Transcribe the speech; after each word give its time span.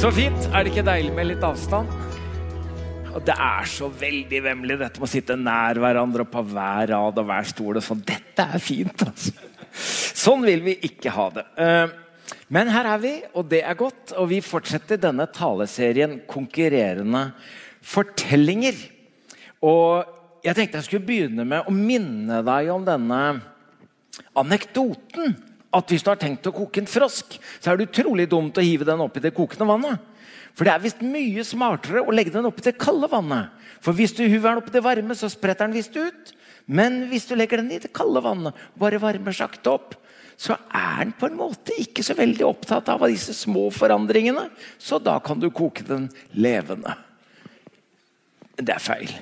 Så 0.00 0.08
fint. 0.16 0.46
Er 0.56 0.64
det 0.64 0.70
ikke 0.70 0.82
deilig 0.86 1.10
med 1.12 1.26
litt 1.28 1.42
avstand? 1.44 1.90
Og 3.10 3.18
det 3.26 3.34
er 3.34 3.66
så 3.68 3.90
veldig 3.92 4.38
vemmelig, 4.46 4.78
dette 4.80 4.96
med 4.96 5.04
å 5.04 5.10
sitte 5.12 5.34
nær 5.36 5.76
hverandre 5.76 6.24
og 6.24 6.30
på 6.32 6.40
hver 6.54 6.88
rad 6.94 7.18
og 7.20 7.26
hver 7.28 7.48
stol. 7.50 7.76
og 7.76 7.84
sånn. 7.84 8.00
Dette 8.08 8.46
er 8.46 8.62
fint, 8.64 9.04
altså. 9.04 9.34
Sånn 10.22 10.46
vil 10.48 10.64
vi 10.64 10.78
ikke 10.88 11.12
ha 11.12 11.26
det. 11.34 11.44
Eh, 11.52 11.92
Men 12.48 12.72
her 12.72 12.88
er 12.94 13.02
vi, 13.02 13.12
og 13.34 13.50
det 13.50 13.60
er 13.60 13.76
godt. 13.76 14.14
Og 14.16 14.30
vi 14.32 14.40
fortsetter 14.40 14.96
denne 14.96 15.26
taleserien 15.28 16.22
'Konkurrerende 16.24 17.34
fortellinger'. 17.84 18.80
Og 19.60 20.04
jeg 20.42 20.54
tenkte 20.56 20.78
jeg 20.80 20.84
skulle 20.84 21.06
begynne 21.06 21.44
med 21.44 21.68
å 21.68 21.76
minne 21.76 22.40
deg 22.42 22.72
om 22.72 22.84
denne 22.88 23.42
anekdoten. 24.34 25.49
At 25.74 25.92
hvis 25.92 26.02
du 26.02 26.10
har 26.10 26.18
tenkt 26.18 26.48
å 26.50 26.54
koke 26.54 26.82
en 26.82 26.90
frosk, 26.90 27.36
så 27.62 27.70
er 27.70 27.78
det 27.78 27.90
utrolig 27.90 28.26
dumt 28.30 28.58
å 28.58 28.64
hive 28.64 28.86
den 28.88 29.02
oppi 29.04 29.22
det 29.22 29.34
kokende 29.36 29.68
vannet. 29.68 30.02
For 30.56 30.66
det 30.66 30.74
er 30.74 30.82
visst 30.82 31.02
mye 31.06 31.44
smartere 31.46 32.02
å 32.02 32.14
legge 32.14 32.34
den 32.34 32.48
oppi 32.48 32.64
det 32.66 32.78
kalde 32.80 33.08
vannet. 33.10 33.54
For 33.80 33.96
hvis 33.96 34.12
du 34.16 34.24
hiver 34.24 34.50
den 34.50 34.62
oppi 34.64 34.74
det 34.74 34.82
varme, 34.84 35.14
så 35.16 35.30
spretter 35.30 35.68
den 35.68 35.78
visst 35.78 35.94
ut. 35.96 36.34
Men 36.66 37.04
hvis 37.10 37.28
du 37.30 37.36
legger 37.38 37.62
den 37.62 37.70
i 37.74 37.80
det 37.82 37.92
kalde 37.96 38.22
vannet 38.22 38.58
bare 38.78 39.00
varmer 39.02 39.34
sakte 39.34 39.72
opp, 39.72 39.94
så 40.40 40.56
er 40.72 41.04
den 41.04 41.14
på 41.20 41.28
en 41.28 41.36
måte 41.36 41.74
ikke 41.82 42.02
så 42.04 42.16
veldig 42.16 42.46
opptatt 42.48 42.88
av 42.88 43.04
disse 43.10 43.34
små 43.36 43.66
forandringene. 43.74 44.46
Så 44.80 44.98
da 45.02 45.18
kan 45.22 45.40
du 45.40 45.50
koke 45.52 45.84
den 45.86 46.08
levende. 46.32 46.94
Det 48.56 48.72
er 48.74 48.82
feil. 48.82 49.12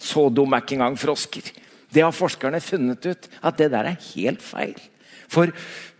Så 0.00 0.26
dum 0.32 0.52
er 0.52 0.64
ikke 0.64 0.78
engang 0.78 0.96
frosker. 1.00 1.52
Det 1.94 2.02
har 2.02 2.16
forskerne 2.16 2.60
funnet 2.64 3.06
ut 3.06 3.28
at 3.40 3.60
det 3.60 3.70
der 3.72 3.90
er 3.92 4.00
helt 4.14 4.42
feil. 4.44 4.80
For 5.30 5.52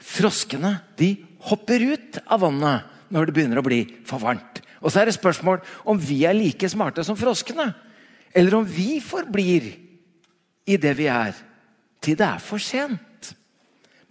froskene 0.02 0.76
de 0.98 1.14
hopper 1.48 1.82
ut 1.94 2.20
av 2.24 2.44
vannet 2.44 2.90
når 3.14 3.28
det 3.28 3.36
begynner 3.36 3.60
å 3.60 3.66
bli 3.66 3.82
for 4.08 4.22
varmt. 4.22 4.62
Og 4.84 4.92
så 4.92 5.00
er 5.00 5.08
det 5.08 5.16
spørsmål 5.16 5.62
om 5.88 6.00
vi 6.00 6.24
er 6.28 6.36
like 6.36 6.68
smarte 6.68 7.04
som 7.06 7.16
froskene. 7.16 7.70
Eller 8.34 8.56
om 8.58 8.66
vi 8.66 8.98
forblir 9.00 9.70
i 10.64 10.76
det 10.80 10.94
vi 10.98 11.06
er, 11.10 11.36
til 12.04 12.18
det 12.18 12.26
er 12.26 12.42
for 12.42 12.60
sent. 12.60 13.32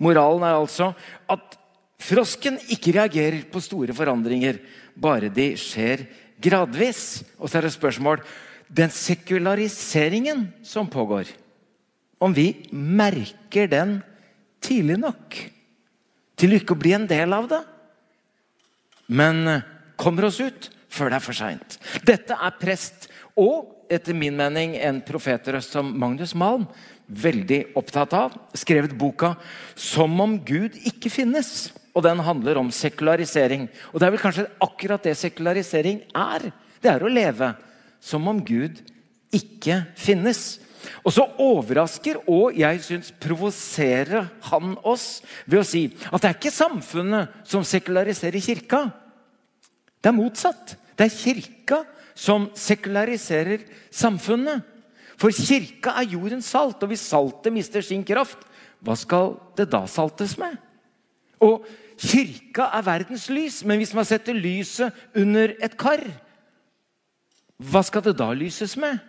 Moralen 0.01 0.45
er 0.47 0.57
altså 0.57 0.91
at 1.29 1.57
frosken 2.01 2.57
ikke 2.73 2.95
reagerer 2.97 3.43
på 3.51 3.61
store 3.63 3.95
forandringer, 3.95 4.57
bare 4.95 5.29
de 5.33 5.53
skjer 5.59 6.07
gradvis. 6.41 7.23
Og 7.37 7.49
så 7.49 7.59
er 7.59 7.67
det 7.67 7.75
spørsmål 7.75 8.23
den 8.73 8.89
sekulariseringen 8.93 10.47
som 10.65 10.89
pågår. 10.89 11.29
Om 12.23 12.33
vi 12.33 12.47
merker 12.71 13.69
den 13.69 13.99
tidlig 14.63 14.97
nok 15.01 15.37
til 16.39 16.57
ikke 16.57 16.75
å 16.75 16.79
bli 16.79 16.95
en 16.95 17.07
del 17.09 17.35
av 17.35 17.49
det. 17.51 17.61
Men 19.13 19.61
kommer 19.99 20.29
oss 20.29 20.39
ut 20.41 20.69
før 20.93 21.11
det 21.11 21.19
er 21.19 21.25
for 21.25 21.37
seint. 21.37 21.77
Dette 22.05 22.37
er 22.37 22.57
prest 22.59 23.07
og 23.39 23.89
etter 23.93 24.15
min 24.17 24.35
mening 24.37 24.75
en 24.79 25.01
profetrøst 25.05 25.75
som 25.75 25.89
Magnus 25.99 26.33
Malm 26.37 26.65
veldig 27.07 27.75
opptatt 27.77 28.13
av. 28.17 28.35
Skrevet 28.55 28.97
boka 28.97 29.35
'Som 29.75 30.19
om 30.21 30.39
Gud 30.39 30.73
ikke 30.85 31.09
finnes'. 31.09 31.71
Og 31.95 32.03
Den 32.03 32.19
handler 32.19 32.57
om 32.57 32.71
sekularisering. 32.71 33.69
Og 33.93 33.99
Det 33.99 34.07
er 34.07 34.11
vel 34.11 34.19
kanskje 34.19 34.49
akkurat 34.59 35.03
det 35.03 35.17
sekularisering 35.17 36.01
er. 36.15 36.51
Det 36.81 36.89
er 36.91 36.99
å 36.99 37.13
leve 37.13 37.55
som 38.01 38.27
om 38.27 38.43
Gud 38.43 38.81
ikke 39.31 39.85
finnes. 39.95 40.59
Og 41.03 41.13
så 41.15 41.25
overrasker 41.41 42.19
og 42.29 42.57
jeg 42.57 42.81
syns 42.83 43.11
provoserer 43.23 44.27
han 44.49 44.75
oss 44.83 45.21
ved 45.45 45.61
å 45.61 45.67
si 45.67 45.85
at 46.09 46.21
det 46.21 46.29
er 46.29 46.37
ikke 46.37 46.53
samfunnet 46.53 47.43
som 47.47 47.65
sekulariserer 47.67 48.43
kirka. 48.43 48.85
Det 50.03 50.11
er 50.11 50.17
motsatt. 50.17 50.75
Det 50.97 51.07
er 51.07 51.15
kirka 51.15 51.83
som 52.15 52.49
sekulariserer 52.57 53.63
samfunnet. 53.93 54.63
For 55.19 55.33
kirka 55.33 55.93
er 56.01 56.11
jordens 56.11 56.49
salt, 56.51 56.81
og 56.83 56.91
hvis 56.91 57.05
saltet 57.05 57.53
mister 57.53 57.85
sin 57.85 58.03
kraft, 58.05 58.41
hva 58.83 58.95
skal 58.99 59.37
det 59.57 59.69
da 59.71 59.85
saltes 59.87 60.35
med? 60.41 60.57
Og 61.43 61.63
kirka 61.99 62.67
er 62.75 62.85
verdens 62.85 63.29
lys, 63.31 63.61
men 63.63 63.79
hvis 63.79 63.93
man 63.95 64.07
setter 64.07 64.35
lyset 64.35 64.91
under 65.15 65.55
et 65.63 65.77
kar, 65.79 66.03
hva 67.63 67.83
skal 67.85 68.03
det 68.03 68.17
da 68.19 68.31
lyses 68.35 68.75
med? 68.79 68.99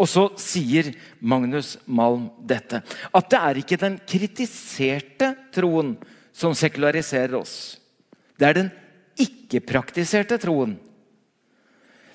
Og 0.00 0.08
så 0.08 0.24
sier 0.40 0.94
Magnus 1.20 1.74
Malm 1.84 2.30
dette. 2.40 2.80
At 3.12 3.28
det 3.32 3.40
er 3.40 3.60
ikke 3.60 3.80
den 3.80 3.98
kritiserte 4.08 5.34
troen 5.52 5.94
som 6.32 6.54
sekulariserer 6.56 7.36
oss. 7.36 7.76
Det 8.40 8.48
er 8.48 8.56
den 8.56 8.70
ikke-praktiserte 9.20 10.38
troen. 10.40 10.78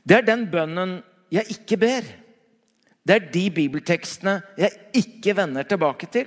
Det 0.06 0.18
er 0.18 0.26
den 0.26 0.48
bønnen 0.50 0.98
jeg 1.34 1.58
ikke 1.58 1.78
ber. 1.82 2.08
Det 3.06 3.16
er 3.16 3.30
de 3.30 3.46
bibeltekstene 3.54 4.40
jeg 4.58 4.74
ikke 4.98 5.36
vender 5.38 5.68
tilbake 5.70 6.10
til. 6.10 6.26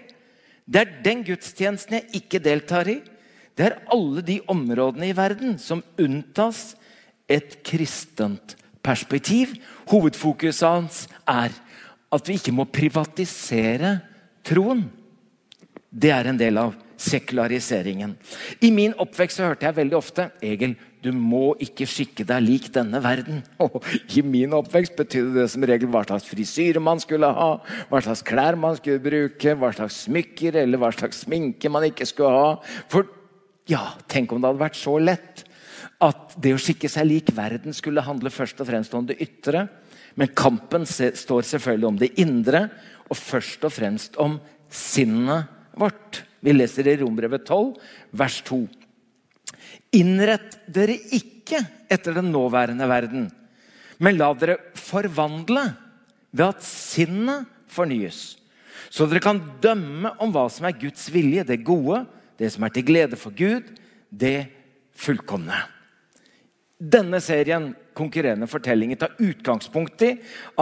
Det 0.69 0.82
er 0.84 0.98
den 1.02 1.25
gudstjenesten 1.26 1.98
jeg 1.98 2.22
ikke 2.22 2.42
deltar 2.44 2.90
i. 2.90 3.00
Det 3.58 3.66
er 3.66 3.80
alle 3.90 4.22
de 4.22 4.38
områdene 4.46 5.10
i 5.10 5.16
verden 5.16 5.56
som 5.58 5.82
unntas 5.98 6.76
et 7.26 7.58
kristent 7.66 8.54
perspektiv. 8.88 9.54
Hovedfokuset 9.93 10.69
hans 10.69 11.06
er 11.28 11.53
at 12.09 12.28
vi 12.28 12.38
ikke 12.41 12.54
må 12.56 12.65
privatisere 12.72 13.99
troen. 14.47 14.87
Det 15.88 16.12
er 16.12 16.28
en 16.28 16.41
del 16.41 16.60
av 16.60 16.76
sekulariseringen. 16.99 18.16
I 18.65 18.71
min 18.75 18.94
oppvekst 18.99 19.38
så 19.38 19.50
hørte 19.50 19.69
jeg 19.69 19.76
veldig 19.76 19.97
ofte 19.99 20.31
Egil, 20.44 20.75
du 20.99 21.12
må 21.15 21.53
ikke 21.62 21.87
skikke 21.87 22.25
deg 22.26 22.43
lik 22.43 22.69
denne 22.75 22.99
verden. 23.04 23.44
Og 23.65 23.84
I 24.16 24.25
min 24.26 24.56
oppvekst 24.56 24.97
betydde 24.99 25.37
det 25.37 25.47
som 25.53 25.66
regel 25.69 25.91
hva 25.93 26.03
slags 26.06 26.26
frisyre 26.26 26.82
man 26.82 26.99
skulle 27.03 27.31
ha, 27.31 27.50
hva 27.91 28.03
slags 28.03 28.25
klær 28.26 28.59
man 28.59 28.78
skulle 28.81 29.03
bruke, 29.05 29.55
hva 29.55 29.70
slags 29.76 30.03
smykker 30.09 30.59
eller 30.65 30.82
hva 30.82 30.91
slags 30.94 31.22
sminke 31.26 31.70
man 31.70 31.87
ikke 31.87 32.09
skulle 32.09 32.34
ha. 32.34 32.81
For 32.91 33.06
ja, 33.70 33.84
tenk 34.10 34.32
om 34.32 34.43
det 34.43 34.50
hadde 34.50 34.65
vært 34.65 34.81
så 34.81 34.97
lett 34.99 35.44
at 35.98 36.36
det 36.38 36.53
å 36.54 36.60
skikke 36.62 36.91
seg 36.91 37.09
lik 37.09 37.32
verden 37.34 37.75
skulle 37.75 38.04
handle 38.06 38.31
først 38.31 38.60
og 38.62 38.69
fremst 38.69 38.94
om 38.94 39.06
det 39.09 39.19
ytre. 39.22 39.66
Men 40.19 40.31
kampen 40.36 40.86
står 40.86 41.47
selvfølgelig 41.47 41.88
om 41.88 41.98
det 41.98 42.12
indre, 42.22 42.69
og 43.09 43.19
først 43.19 43.64
og 43.66 43.72
fremst 43.75 44.19
om 44.20 44.38
sinnet 44.70 45.48
vårt. 45.78 46.22
Vi 46.44 46.54
leser 46.54 46.87
i 46.87 46.98
Rombrevet 47.00 47.47
12, 47.47 47.75
vers 48.19 48.38
2. 48.47 48.60
Innrett 49.98 50.58
dere 50.70 50.98
ikke 51.16 51.62
etter 51.91 52.19
den 52.19 52.31
nåværende 52.34 52.87
verden, 52.91 53.28
men 53.98 54.19
la 54.19 54.28
dere 54.37 54.58
forvandle 54.78 55.64
ved 56.31 56.44
at 56.50 56.66
sinnet 56.66 57.48
fornyes. 57.72 58.37
Så 58.92 59.08
dere 59.08 59.22
kan 59.25 59.41
dømme 59.62 60.12
om 60.22 60.31
hva 60.34 60.47
som 60.53 60.69
er 60.69 60.76
Guds 60.78 61.08
vilje, 61.12 61.47
det 61.48 61.64
gode, 61.66 62.04
det 62.38 62.53
som 62.54 62.66
er 62.66 62.75
til 62.75 62.87
glede 62.87 63.19
for 63.19 63.34
Gud, 63.34 63.66
det 64.10 64.50
fullkomne. 64.98 65.78
Denne 66.78 67.19
serien 67.22 67.72
konkurrerende 67.99 68.47
fortellinger 68.47 69.00
tar 69.00 69.16
utgangspunkt 69.19 70.05
i 70.06 70.12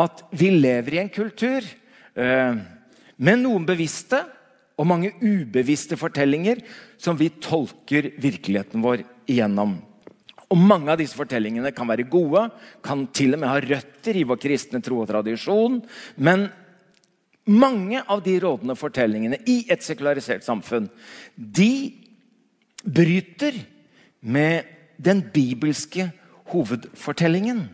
at 0.00 0.22
vi 0.32 0.48
lever 0.54 0.96
i 0.96 1.02
en 1.02 1.12
kultur 1.12 1.60
eh, 1.60 2.56
med 3.16 3.42
noen 3.42 3.66
bevisste 3.68 4.22
og 4.76 4.88
mange 4.88 5.12
ubevisste 5.20 5.96
fortellinger 6.00 6.62
som 7.00 7.18
vi 7.20 7.28
tolker 7.40 8.14
virkeligheten 8.20 8.84
vår 8.84 9.04
igjennom. 9.28 9.76
Og 10.46 10.60
Mange 10.60 10.92
av 10.92 11.00
disse 11.00 11.18
fortellingene 11.18 11.72
kan 11.74 11.88
være 11.90 12.06
gode, 12.08 12.46
kan 12.84 13.06
til 13.16 13.34
og 13.34 13.42
med 13.42 13.50
ha 13.50 13.60
røtter 13.64 14.16
i 14.16 14.24
vår 14.28 14.38
kristne 14.40 14.80
tro 14.84 15.00
og 15.02 15.10
tradisjon. 15.10 15.80
Men 16.16 16.46
mange 17.50 18.02
av 18.02 18.22
de 18.24 18.36
rådende 18.42 18.76
fortellingene 18.78 19.40
i 19.48 19.64
et 19.70 19.84
sekularisert 19.84 20.46
samfunn 20.46 20.88
de 21.34 21.72
bryter 22.86 23.58
med 24.26 24.75
den 24.96 25.22
bibelske 25.32 26.10
hovedfortellingen. 26.52 27.66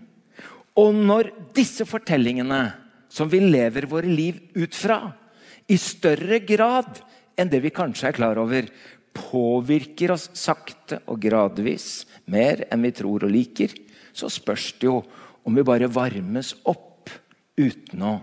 Og 0.79 0.95
når 0.97 1.31
disse 1.57 1.85
fortellingene, 1.89 2.73
som 3.13 3.29
vi 3.29 3.43
lever 3.45 3.87
våre 3.91 4.09
liv 4.09 4.39
ut 4.57 4.75
fra, 4.77 5.13
i 5.69 5.77
større 5.79 6.41
grad 6.45 7.03
enn 7.39 7.51
det 7.53 7.61
vi 7.65 7.73
kanskje 7.75 8.09
er 8.11 8.17
klar 8.17 8.41
over, 8.41 8.67
påvirker 9.13 10.15
oss 10.15 10.31
sakte 10.37 11.03
og 11.05 11.21
gradvis 11.21 12.07
mer 12.33 12.65
enn 12.73 12.85
vi 12.87 12.95
tror 12.97 13.27
og 13.27 13.33
liker, 13.33 13.75
så 14.13 14.31
spørs 14.33 14.73
det 14.81 14.89
jo 14.89 15.03
om 15.45 15.57
vi 15.57 15.65
bare 15.67 15.91
varmes 15.93 16.55
opp 16.69 17.11
uten 17.59 18.05
å 18.07 18.15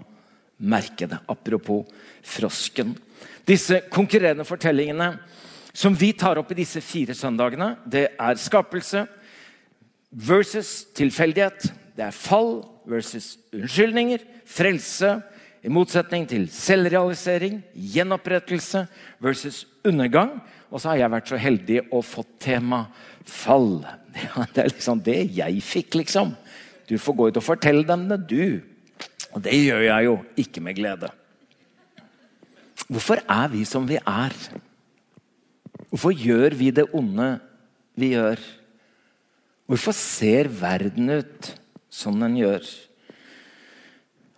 merke 0.65 1.07
det. 1.09 1.19
Apropos 1.29 1.85
frosken. 2.25 2.95
Disse 3.47 3.83
konkurrerende 3.91 4.45
fortellingene 4.47 5.13
som 5.79 5.95
vi 5.95 6.11
tar 6.11 6.39
opp 6.41 6.49
i 6.51 6.59
disse 6.59 6.81
fire 6.83 7.15
søndagene, 7.15 7.71
det 7.87 8.09
er 8.19 8.39
skapelse 8.41 9.05
versus 10.11 10.89
tilfeldighet. 10.97 11.69
Det 11.95 12.03
er 12.03 12.15
fall 12.15 12.65
versus 12.89 13.37
unnskyldninger, 13.55 14.25
frelse 14.49 15.19
I 15.59 15.67
motsetning 15.67 16.23
til 16.23 16.45
selvrealisering, 16.55 17.57
gjenopprettelse 17.75 18.85
versus 19.19 19.65
undergang. 19.83 20.37
Og 20.71 20.79
så 20.79 20.93
har 20.93 21.01
jeg 21.01 21.11
vært 21.11 21.31
så 21.31 21.39
heldig 21.39 21.81
å 21.91 21.99
få 21.99 22.23
tema 22.39 22.85
fall. 23.27 23.81
Det 24.53 24.63
er 24.63 24.71
liksom 24.71 25.03
det 25.03 25.17
jeg 25.35 25.59
fikk, 25.59 25.99
liksom. 25.99 26.31
Du 26.87 26.95
får 26.95 27.17
gå 27.17 27.27
ut 27.27 27.41
og 27.41 27.43
fortelle 27.43 27.83
dem 27.83 28.07
det, 28.07 28.21
du. 28.31 28.63
Og 29.35 29.43
det 29.43 29.59
gjør 29.59 29.83
jeg 29.83 30.07
jo 30.07 30.15
ikke 30.45 30.63
med 30.63 30.79
glede. 30.79 31.11
Hvorfor 32.87 33.19
er 33.27 33.51
vi 33.51 33.67
som 33.67 33.83
vi 33.83 33.99
er? 33.99 34.39
Hvorfor 35.89 36.13
gjør 36.13 36.53
vi 36.57 36.69
det 36.73 36.85
onde 36.93 37.31
vi 37.97 38.13
gjør? 38.13 38.41
Hvorfor 39.69 39.93
ser 39.93 40.49
verden 40.49 41.09
ut 41.19 41.51
som 41.89 42.17
den 42.21 42.37
gjør? 42.39 42.65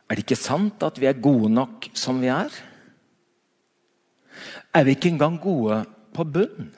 Er 0.07 0.18
det 0.18 0.25
ikke 0.25 0.39
sant 0.39 0.83
at 0.83 1.00
vi 1.00 1.07
er 1.07 1.24
gode 1.24 1.51
nok 1.51 1.88
som 1.95 2.19
vi 2.24 2.31
er? 2.31 2.51
Er 4.75 4.88
vi 4.88 4.95
ikke 4.95 5.12
engang 5.12 5.38
gode 5.39 5.83
på 6.15 6.25
bunn? 6.27 6.71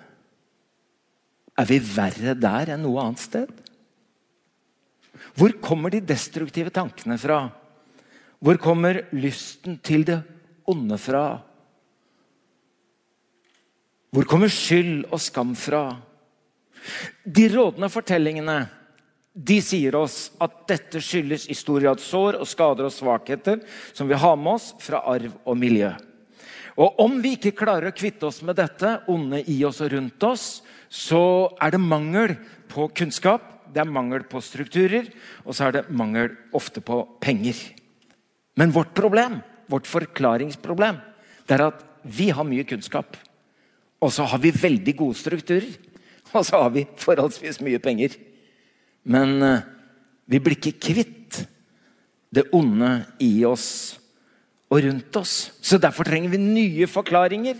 Er 1.57 1.69
vi 1.69 1.77
verre 1.81 2.33
der 2.37 2.73
enn 2.73 2.81
noe 2.85 3.01
annet 3.01 3.21
sted? 3.21 3.49
Hvor 5.37 5.53
kommer 5.61 5.93
de 5.93 6.01
destruktive 6.01 6.73
tankene 6.73 7.17
fra? 7.21 7.47
Hvor 8.43 8.57
kommer 8.61 9.03
lysten 9.13 9.77
til 9.85 10.05
det 10.05 10.19
onde 10.69 10.97
fra? 11.01 11.41
Hvor 14.13 14.27
kommer 14.29 14.51
skyld 14.51 15.07
og 15.09 15.17
skam 15.21 15.55
fra? 15.57 15.87
De 17.25 17.47
rådende 17.49 17.89
fortellingene 17.89 18.57
de 19.33 19.55
sier 19.65 19.95
oss 19.97 20.27
at 20.43 20.67
dette 20.69 21.01
skyldes 21.01 21.47
i 21.49 21.55
stor 21.57 21.81
grad 21.81 22.01
sår 22.03 22.37
og 22.37 22.45
skader 22.45 22.85
og 22.85 22.93
svakheter 22.93 23.63
som 23.89 24.05
vi 24.05 24.19
har 24.21 24.37
med 24.37 24.59
oss 24.59 24.67
fra 24.83 25.01
arv 25.09 25.33
og 25.41 25.57
miljø. 25.57 25.89
Og 26.77 27.01
Om 27.01 27.17
vi 27.23 27.33
ikke 27.39 27.55
klarer 27.57 27.89
å 27.89 27.95
kvitte 27.97 28.29
oss 28.29 28.43
med 28.45 28.59
dette 28.61 28.99
onde 29.09 29.41
i 29.49 29.57
oss 29.65 29.81
og 29.81 29.91
rundt 29.95 30.27
oss, 30.29 30.45
så 30.89 31.49
er 31.61 31.73
det 31.73 31.81
mangel 31.81 32.35
på 32.69 32.87
kunnskap, 32.93 33.49
det 33.73 33.81
er 33.81 33.89
mangel 33.89 34.25
på 34.29 34.41
strukturer, 34.45 35.09
og 35.41 35.57
så 35.57 35.71
er 35.71 35.79
det 35.79 35.85
mangel 35.89 36.35
ofte 36.53 36.85
på 36.85 37.01
penger. 37.21 37.57
Men 38.57 38.73
vårt 38.73 38.93
problem, 38.93 39.41
vårt 39.69 39.89
forklaringsproblem, 39.89 41.01
det 41.49 41.57
er 41.57 41.69
at 41.71 41.85
vi 42.05 42.29
har 42.29 42.45
mye 42.45 42.65
kunnskap. 42.69 43.17
Og 44.03 44.11
så 44.11 44.25
har 44.27 44.41
vi 44.43 44.51
veldig 44.51 44.95
gode 44.99 45.17
strukturer. 45.17 45.71
Og 46.33 46.43
så 46.45 46.59
har 46.59 46.71
vi 46.73 46.85
forholdsvis 46.99 47.61
mye 47.63 47.79
penger. 47.79 48.17
Men 49.03 49.35
uh, 49.39 49.65
vi 50.27 50.39
blir 50.43 50.57
ikke 50.59 50.91
kvitt 50.91 51.43
det 52.33 52.47
onde 52.55 53.03
i 53.21 53.43
oss 53.45 53.99
og 54.73 54.81
rundt 54.81 55.19
oss. 55.19 55.51
Så 55.61 55.77
derfor 55.77 56.07
trenger 56.07 56.33
vi 56.33 56.41
nye 56.41 56.89
forklaringer. 56.89 57.59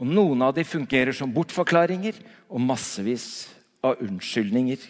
Og 0.00 0.08
noen 0.08 0.42
av 0.44 0.54
de 0.56 0.64
fungerer 0.66 1.14
som 1.16 1.32
bortforklaringer 1.32 2.18
og 2.48 2.62
massevis 2.64 3.46
av 3.84 4.00
unnskyldninger. 4.04 4.80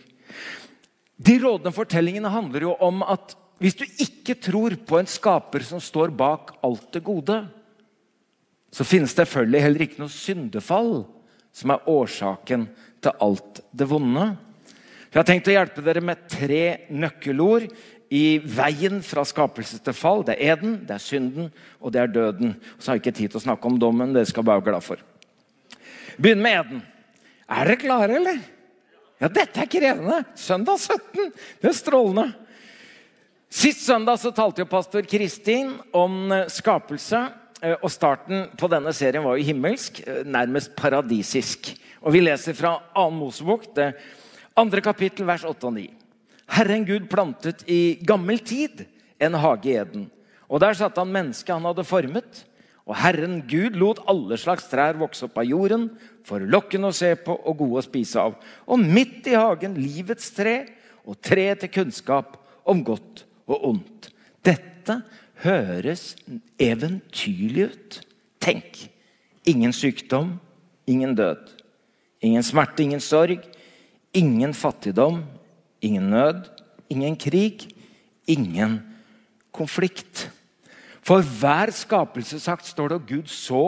De 1.17 1.37
rådende 1.43 1.75
fortellingene 1.75 2.31
handler 2.31 2.69
jo 2.69 2.77
om 2.83 3.05
at 3.07 3.35
hvis 3.63 3.79
du 3.79 3.85
ikke 4.03 4.37
tror 4.43 4.75
på 4.87 4.99
en 5.01 5.09
skaper 5.09 5.65
som 5.65 5.81
står 5.81 6.13
bak 6.13 6.57
alt 6.67 6.91
det 6.93 7.01
gode, 7.07 7.39
så 8.73 8.85
finnes 8.85 9.15
det 9.15 9.25
selvfølgelig 9.25 9.63
heller 9.63 9.85
ikke 9.87 10.03
noe 10.03 10.13
syndefall 10.13 10.93
som 11.57 11.73
er 11.73 11.89
årsaken 11.89 12.67
til 13.05 13.23
alt 13.25 13.61
det 13.73 13.89
vonde. 13.89 14.27
Jeg 15.07 15.21
har 15.23 15.29
tenkt 15.29 15.49
å 15.49 15.55
hjelpe 15.55 15.85
dere 15.85 16.03
med 16.05 16.27
tre 16.29 16.65
nøkkelord 16.93 17.71
i 18.13 18.39
veien 18.39 18.99
fra 19.03 19.25
skapelse 19.27 19.79
til 19.83 19.97
fall. 19.97 20.25
Det 20.27 20.37
er 20.37 20.53
eden, 20.53 20.75
det 20.87 20.99
er 20.99 21.03
synden 21.03 21.49
og 21.81 21.95
det 21.95 22.03
er 22.03 22.13
døden. 22.13 22.53
Så 22.77 22.91
har 22.91 22.99
jeg 22.99 23.07
ikke 23.07 23.17
tid 23.23 23.33
til 23.33 23.41
å 23.41 23.47
snakke 23.47 23.71
om 23.71 23.79
dommen. 23.81 24.13
Det 24.15 24.27
skal 24.29 24.45
jeg 24.45 24.51
være 24.51 24.67
glad 24.69 24.85
for. 24.85 25.01
Begynn 26.21 26.45
med 26.45 26.61
eden. 26.61 26.85
Er 27.47 27.71
dere 27.71 27.81
klare, 27.81 28.19
eller? 28.21 28.43
Ja, 29.23 29.31
dette 29.33 29.63
er 29.63 29.71
krevende. 29.71 30.21
Søndag 30.37 30.83
17. 30.83 31.33
Det 31.63 31.71
er 31.71 31.77
strålende. 31.77 32.27
Sist 33.57 33.87
søndag 33.87 34.19
så 34.21 34.35
talte 34.35 34.65
jo 34.65 34.69
pastor 34.69 35.07
Kristin 35.09 35.73
om 35.97 36.35
skapelse. 36.53 37.23
Eh, 37.63 37.77
og 37.81 37.89
starten 37.93 38.51
på 38.59 38.69
denne 38.69 38.93
serien 38.97 39.25
var 39.25 39.39
jo 39.39 39.47
himmelsk, 39.49 40.03
eh, 40.07 40.25
nærmest 40.25 40.75
paradisisk. 40.77 41.73
Og 42.03 42.13
vi 42.13 42.21
leser 42.21 42.53
fra 42.55 42.77
2. 42.95 43.11
Mosebok, 43.11 43.75
det 43.75 43.95
andre 44.57 44.81
kapittel, 44.81 45.25
vers 45.27 45.45
8 45.45 45.67
og 45.67 45.73
9. 45.75 45.91
Herren 46.49 46.85
Gud 46.85 47.09
plantet 47.09 47.65
i 47.67 47.99
gammel 48.05 48.39
tid 48.39 48.85
en 49.19 49.35
hage 49.35 49.67
i 49.67 49.79
Eden. 49.81 50.11
Og 50.49 50.61
der 50.61 50.75
satte 50.75 51.01
han 51.01 51.13
mennesket 51.13 51.55
han 51.55 51.65
hadde 51.65 51.85
formet. 51.85 52.45
Og 52.87 52.95
Herren 52.95 53.43
Gud 53.49 53.75
lot 53.75 53.99
alle 54.07 54.37
slags 54.39 54.69
trær 54.71 54.95
vokse 54.95 55.25
opp 55.27 55.39
av 55.39 55.45
jorden, 55.45 55.91
forlokkende 56.25 56.93
å 56.93 56.95
se 56.95 57.17
på 57.17 57.35
og 57.35 57.59
gode 57.59 57.81
å 57.81 57.87
spise 57.89 58.21
av. 58.21 58.37
Og 58.69 58.79
midt 58.79 59.27
i 59.27 59.35
hagen 59.35 59.75
livets 59.75 60.31
tre 60.31 60.69
og 61.05 61.19
tre 61.21 61.55
til 61.57 61.69
kunnskap 61.69 62.37
om 62.65 62.85
godt 62.85 63.25
og 63.49 63.65
ondt. 63.73 64.13
Dette 64.45 65.01
høres 65.45 66.15
eventyrlig 66.59 67.71
ut. 67.73 68.01
Tenk! 68.43 68.87
Ingen 69.47 69.73
sykdom, 69.77 70.37
ingen 70.87 71.15
død. 71.15 71.53
Ingen 72.25 72.43
smerte, 72.43 72.83
ingen 72.83 73.03
sorg. 73.03 73.45
Ingen 74.17 74.55
fattigdom, 74.57 75.21
ingen 75.85 76.09
nød, 76.11 76.47
ingen 76.89 77.19
krig, 77.21 77.67
ingen 78.27 78.79
konflikt. 79.53 80.31
For 81.05 81.21
hver 81.21 81.71
skapelsesakt 81.75 82.67
står 82.67 82.89
det 82.89 83.01
at 83.03 83.11
Gud 83.11 83.29
så 83.31 83.65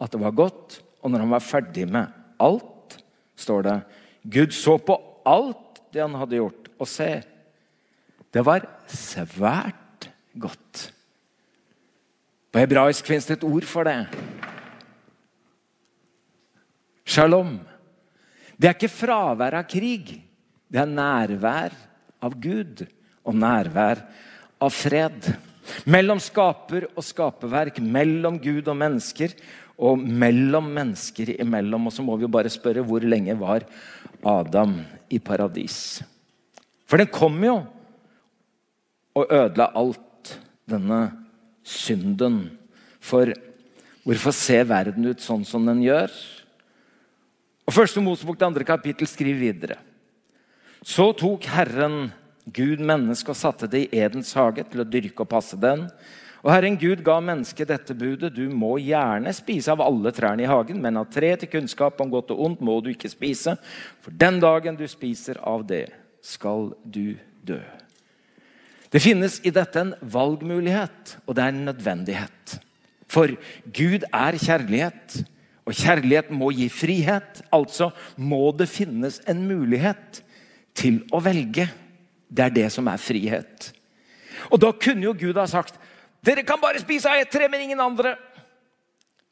at 0.00 0.12
det 0.12 0.22
var 0.22 0.32
godt. 0.34 0.80
Og 1.04 1.12
når 1.12 1.24
han 1.24 1.34
var 1.34 1.44
ferdig 1.44 1.84
med 1.88 2.08
alt, 2.40 2.96
står 3.36 3.66
det 3.66 3.76
Gud 4.24 4.56
så 4.56 4.78
på 4.80 4.96
alt 5.28 5.82
det 5.92 6.02
han 6.02 6.16
hadde 6.16 6.38
gjort, 6.38 6.68
og 6.78 6.88
se, 6.88 7.20
det 8.30 8.42
var 8.46 8.66
svært 8.86 10.08
godt. 10.38 10.89
På 12.50 12.58
hebraisk 12.58 13.06
fins 13.06 13.28
det 13.28 13.38
et 13.38 13.46
ord 13.46 13.66
for 13.68 13.86
det. 13.86 14.00
Shalom. 17.06 17.58
Det 18.58 18.68
er 18.68 18.74
ikke 18.74 18.90
fravær 18.92 19.60
av 19.60 19.68
krig. 19.70 20.16
Det 20.70 20.80
er 20.82 20.90
nærvær 20.90 21.74
av 22.22 22.34
Gud 22.42 22.84
og 23.26 23.38
nærvær 23.38 24.02
av 24.60 24.74
fred. 24.74 25.30
Mellom 25.86 26.18
skaper 26.22 26.88
og 26.90 27.06
skaperverk, 27.06 27.78
mellom 27.78 28.38
Gud 28.42 28.68
og 28.68 28.78
mennesker, 28.78 29.34
og 29.80 30.02
mellom 30.02 30.66
mennesker 30.74 31.32
imellom. 31.40 31.86
Og 31.88 31.94
så 31.94 32.04
må 32.04 32.18
vi 32.18 32.26
jo 32.26 32.34
bare 32.34 32.52
spørre 32.52 32.84
hvor 32.84 33.06
lenge 33.06 33.38
var 33.38 33.64
Adam 34.26 34.80
i 35.08 35.22
paradis? 35.22 36.02
For 36.90 36.98
den 36.98 37.08
kom 37.14 37.38
jo 37.46 37.60
og 39.14 39.32
ødela 39.34 39.70
alt, 39.78 40.36
denne 40.70 41.19
synden. 41.66 42.42
For 43.00 43.32
hvorfor 44.04 44.34
ser 44.36 44.68
verden 44.68 45.08
ut 45.10 45.22
sånn 45.24 45.44
som 45.48 45.66
den 45.68 45.82
gjør? 45.84 46.12
Og 47.68 47.76
Første 47.76 48.02
Mosebok, 48.02 48.38
det 48.38 48.48
andre 48.48 48.66
kapittel, 48.66 49.06
skriver 49.06 49.40
videre. 49.40 49.76
Så 50.82 51.10
tok 51.14 51.44
Herren 51.52 52.08
Gud 52.50 52.80
mennesket 52.80 53.34
og 53.34 53.38
satte 53.38 53.68
det 53.70 53.84
i 53.84 54.00
Edens 54.00 54.32
hage 54.34 54.64
til 54.66 54.82
å 54.82 54.88
dyrke 54.88 55.22
og 55.22 55.30
passe 55.30 55.58
den. 55.60 55.84
Og 56.40 56.48
Herren 56.54 56.78
Gud 56.80 57.02
ga 57.04 57.18
mennesket 57.20 57.68
dette 57.68 57.94
budet. 57.94 58.32
Du 58.32 58.48
må 58.48 58.72
gjerne 58.80 59.32
spise 59.36 59.72
av 59.74 59.82
alle 59.84 60.12
trærne 60.16 60.46
i 60.46 60.48
hagen, 60.48 60.80
men 60.80 60.96
av 60.96 61.10
tre 61.12 61.34
til 61.36 61.52
kunnskap 61.52 62.00
om 62.00 62.12
godt 62.12 62.32
og 62.32 62.40
ondt 62.46 62.64
må 62.64 62.78
du 62.80 62.90
ikke 62.94 63.12
spise. 63.12 63.58
For 64.00 64.14
den 64.16 64.40
dagen 64.40 64.78
du 64.80 64.86
spiser 64.88 65.40
av 65.44 65.66
det, 65.68 65.86
skal 66.24 66.72
du 66.84 67.14
dø. 67.44 67.60
Det 68.90 69.02
finnes 69.02 69.38
i 69.46 69.52
dette 69.54 69.80
en 69.80 69.92
valgmulighet, 70.00 71.16
og 71.26 71.36
det 71.36 71.44
er 71.44 71.52
en 71.54 71.66
nødvendighet. 71.68 72.56
For 73.10 73.30
Gud 73.74 74.06
er 74.10 74.38
kjærlighet, 74.38 75.20
og 75.66 75.76
kjærlighet 75.76 76.30
må 76.34 76.50
gi 76.54 76.66
frihet. 76.72 77.42
Altså 77.54 77.90
må 78.18 78.50
det 78.58 78.66
finnes 78.70 79.20
en 79.30 79.44
mulighet 79.46 80.22
til 80.74 81.02
å 81.14 81.20
velge. 81.22 81.68
Det 82.30 82.46
er 82.46 82.56
det 82.56 82.66
som 82.74 82.88
er 82.90 83.02
frihet. 83.02 83.70
Og 84.50 84.58
da 84.62 84.72
kunne 84.74 85.06
jo 85.06 85.14
Gud 85.18 85.38
ha 85.38 85.46
sagt 85.50 85.78
dere 86.20 86.44
kan 86.44 86.60
bare 86.60 86.82
spise 86.82 87.08
av 87.08 87.16
ett 87.16 87.30
tre, 87.32 87.46
men 87.48 87.62
ingen 87.64 87.80
andre. 87.80 88.12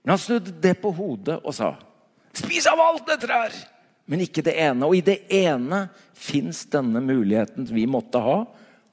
Men 0.01 0.15
han 0.15 0.21
snudde 0.23 0.55
det 0.63 0.79
på 0.81 0.93
hodet 0.97 1.37
og 1.43 1.53
sa 1.53 1.75
spis 2.39 2.69
av 2.71 2.81
alt 2.81 3.09
det 3.09 3.19
trær, 3.25 3.55
men 4.09 4.23
ikke 4.25 4.45
det 4.47 4.55
ene. 4.63 4.87
Og 4.87 4.97
i 4.97 5.05
det 5.05 5.19
ene 5.35 5.89
fins 6.17 6.63
denne 6.71 7.03
muligheten 7.05 7.67
vi 7.69 7.85
måtte 7.91 8.23
ha, 8.23 8.39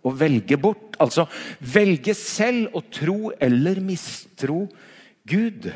å 0.05 0.13
velge 0.13 0.57
bort. 0.61 0.95
Altså 1.01 1.25
velge 1.59 2.15
selv 2.17 2.75
å 2.77 2.83
tro 2.93 3.31
eller 3.41 3.81
mistro 3.83 4.65
Gud. 5.27 5.69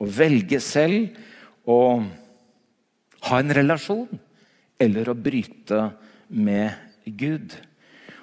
Å 0.00 0.08
velge 0.08 0.60
selv 0.64 1.68
å 1.68 1.78
ha 3.28 3.40
en 3.40 3.54
relasjon 3.56 4.20
eller 4.80 5.08
å 5.08 5.16
bryte 5.16 5.86
med 6.28 6.72
Gud. 7.04 7.54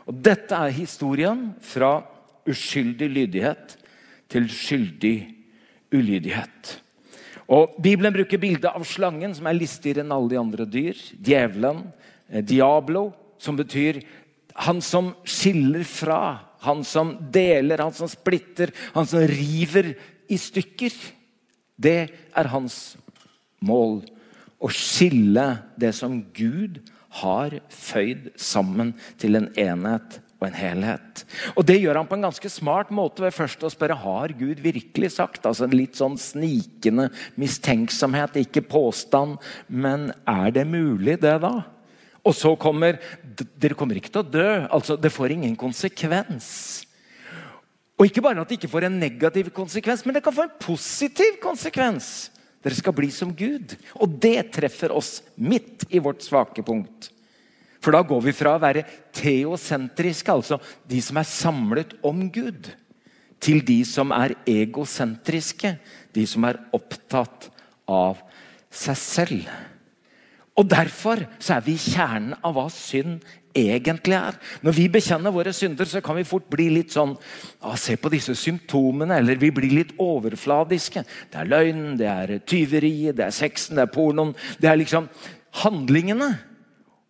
Og 0.10 0.18
Dette 0.26 0.58
er 0.58 0.74
historien 0.76 1.52
fra 1.64 2.00
uskyldig 2.50 3.10
lydighet 3.14 3.78
til 4.32 4.48
skyldig 4.50 5.18
ulydighet. 5.94 6.78
Og 7.52 7.76
Bibelen 7.84 8.14
bruker 8.16 8.40
bildet 8.40 8.70
av 8.72 8.86
slangen, 8.88 9.34
som 9.36 9.48
er 9.50 9.58
listigere 9.58 10.06
enn 10.06 10.14
alle 10.16 10.32
de 10.32 10.40
andre 10.40 10.66
dyr. 10.66 10.96
Djevelen, 11.20 11.84
eh, 12.32 12.42
Diablo, 12.42 13.12
som 13.38 13.58
betyr 13.58 14.00
han 14.54 14.82
som 14.82 15.14
skiller 15.24 15.84
fra. 15.88 16.22
Han 16.62 16.84
som 16.86 17.16
deler, 17.34 17.82
han 17.82 17.94
som 17.94 18.10
splitter, 18.10 18.70
han 18.94 19.08
som 19.10 19.24
river 19.26 19.96
i 20.30 20.38
stykker. 20.38 20.94
Det 21.82 22.00
er 22.38 22.52
hans 22.54 22.96
mål. 23.66 24.04
Å 24.62 24.70
skille 24.70 25.46
det 25.82 25.96
som 25.98 26.20
Gud 26.38 26.84
har 27.22 27.58
føyd 27.74 28.30
sammen 28.40 28.94
til 29.20 29.40
en 29.40 29.50
enhet 29.60 30.22
og 30.42 30.48
en 30.48 30.58
helhet. 30.58 31.24
Og 31.54 31.66
Det 31.66 31.78
gjør 31.82 32.00
han 32.02 32.08
på 32.10 32.18
en 32.18 32.26
ganske 32.30 32.50
smart 32.50 32.94
måte 32.94 33.22
ved 33.26 33.36
først 33.36 33.66
å 33.66 33.74
spørre 33.74 34.00
har 34.02 34.34
Gud 34.38 34.62
virkelig 34.64 35.14
sagt. 35.18 35.46
Altså 35.46 35.68
en 35.68 35.76
Litt 35.76 35.98
sånn 36.00 36.18
snikende 36.22 37.10
mistenksomhet, 37.42 38.40
ikke 38.42 38.66
påstand. 38.66 39.38
Men 39.68 40.12
er 40.30 40.50
det 40.56 40.66
mulig, 40.70 41.20
det, 41.22 41.38
da? 41.44 41.62
Og 42.22 42.36
så 42.38 42.54
kommer 42.60 43.00
Dere 43.58 43.78
kommer 43.78 43.98
ikke 43.98 44.12
til 44.14 44.22
å 44.22 44.32
dø. 44.34 44.50
altså 44.70 44.98
Det 44.98 45.12
får 45.14 45.34
ingen 45.38 45.56
konsekvens. 45.58 46.48
Og 47.98 48.08
ikke 48.10 48.24
bare 48.26 48.42
at 48.42 48.50
det 48.50 48.58
ikke 48.58 48.72
får 48.72 48.88
en 48.88 49.00
negativ 49.02 49.52
konsekvens, 49.54 50.04
men 50.06 50.16
det 50.18 50.24
kan 50.26 50.34
få 50.34 50.48
en 50.48 50.60
positiv 50.62 51.38
konsekvens. 51.42 52.32
Dere 52.62 52.78
skal 52.78 52.96
bli 52.98 53.10
som 53.14 53.34
Gud. 53.34 53.76
Og 54.02 54.20
det 54.22 54.52
treffer 54.54 54.94
oss 54.94 55.20
midt 55.38 55.86
i 55.90 56.02
vårt 56.02 56.26
svake 56.26 56.66
punkt. 56.66 57.12
For 57.82 57.94
da 57.94 58.04
går 58.06 58.22
vi 58.28 58.34
fra 58.38 58.56
å 58.56 58.62
være 58.62 58.86
teosentriske, 59.18 60.30
altså 60.30 60.60
de 60.90 61.00
som 61.02 61.18
er 61.18 61.30
samlet 61.30 61.96
om 62.06 62.28
Gud, 62.34 62.70
til 63.42 63.64
de 63.66 63.80
som 63.90 64.14
er 64.14 64.36
egosentriske, 64.50 65.74
de 66.14 66.26
som 66.30 66.46
er 66.46 66.60
opptatt 66.78 67.50
av 67.90 68.22
seg 68.70 69.00
selv. 69.02 69.48
Og 70.60 70.68
Derfor 70.68 71.24
så 71.40 71.56
er 71.56 71.64
vi 71.66 71.78
i 71.78 71.82
kjernen 71.82 72.36
av 72.44 72.58
hva 72.58 72.66
synd 72.74 73.22
egentlig 73.56 74.16
er. 74.18 74.38
Når 74.64 74.76
vi 74.76 74.88
bekjenner 74.92 75.34
våre 75.34 75.54
synder, 75.56 75.88
så 75.88 76.02
kan 76.04 76.18
vi 76.18 76.28
fort 76.28 76.48
bli 76.52 76.68
litt 76.72 76.94
sånn 76.96 77.14
ah, 77.64 77.76
Se 77.80 77.98
på 78.00 78.12
disse 78.12 78.36
symptomene. 78.38 79.18
Eller 79.20 79.40
vi 79.40 79.52
blir 79.56 79.74
litt 79.76 79.94
overfladiske. 80.02 81.04
Det 81.32 81.40
er 81.40 81.52
løgn, 81.52 81.84
det 82.00 82.10
er 82.12 82.38
tyveri, 82.48 83.12
det 83.16 83.28
er 83.28 83.36
sexen, 83.36 83.80
det 83.80 83.88
er 83.88 83.94
pornoen. 83.94 84.36
Det 84.60 84.72
er 84.72 84.80
liksom 84.80 85.10
handlingene. 85.64 86.32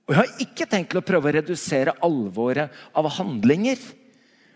Og 0.08 0.16
Jeg 0.16 0.22
har 0.22 0.46
ikke 0.46 0.70
tenkt 0.70 0.98
å 0.98 1.06
prøve 1.06 1.30
å 1.30 1.36
redusere 1.38 1.98
alvoret 2.06 2.74
av 2.98 3.10
handlinger. 3.18 3.82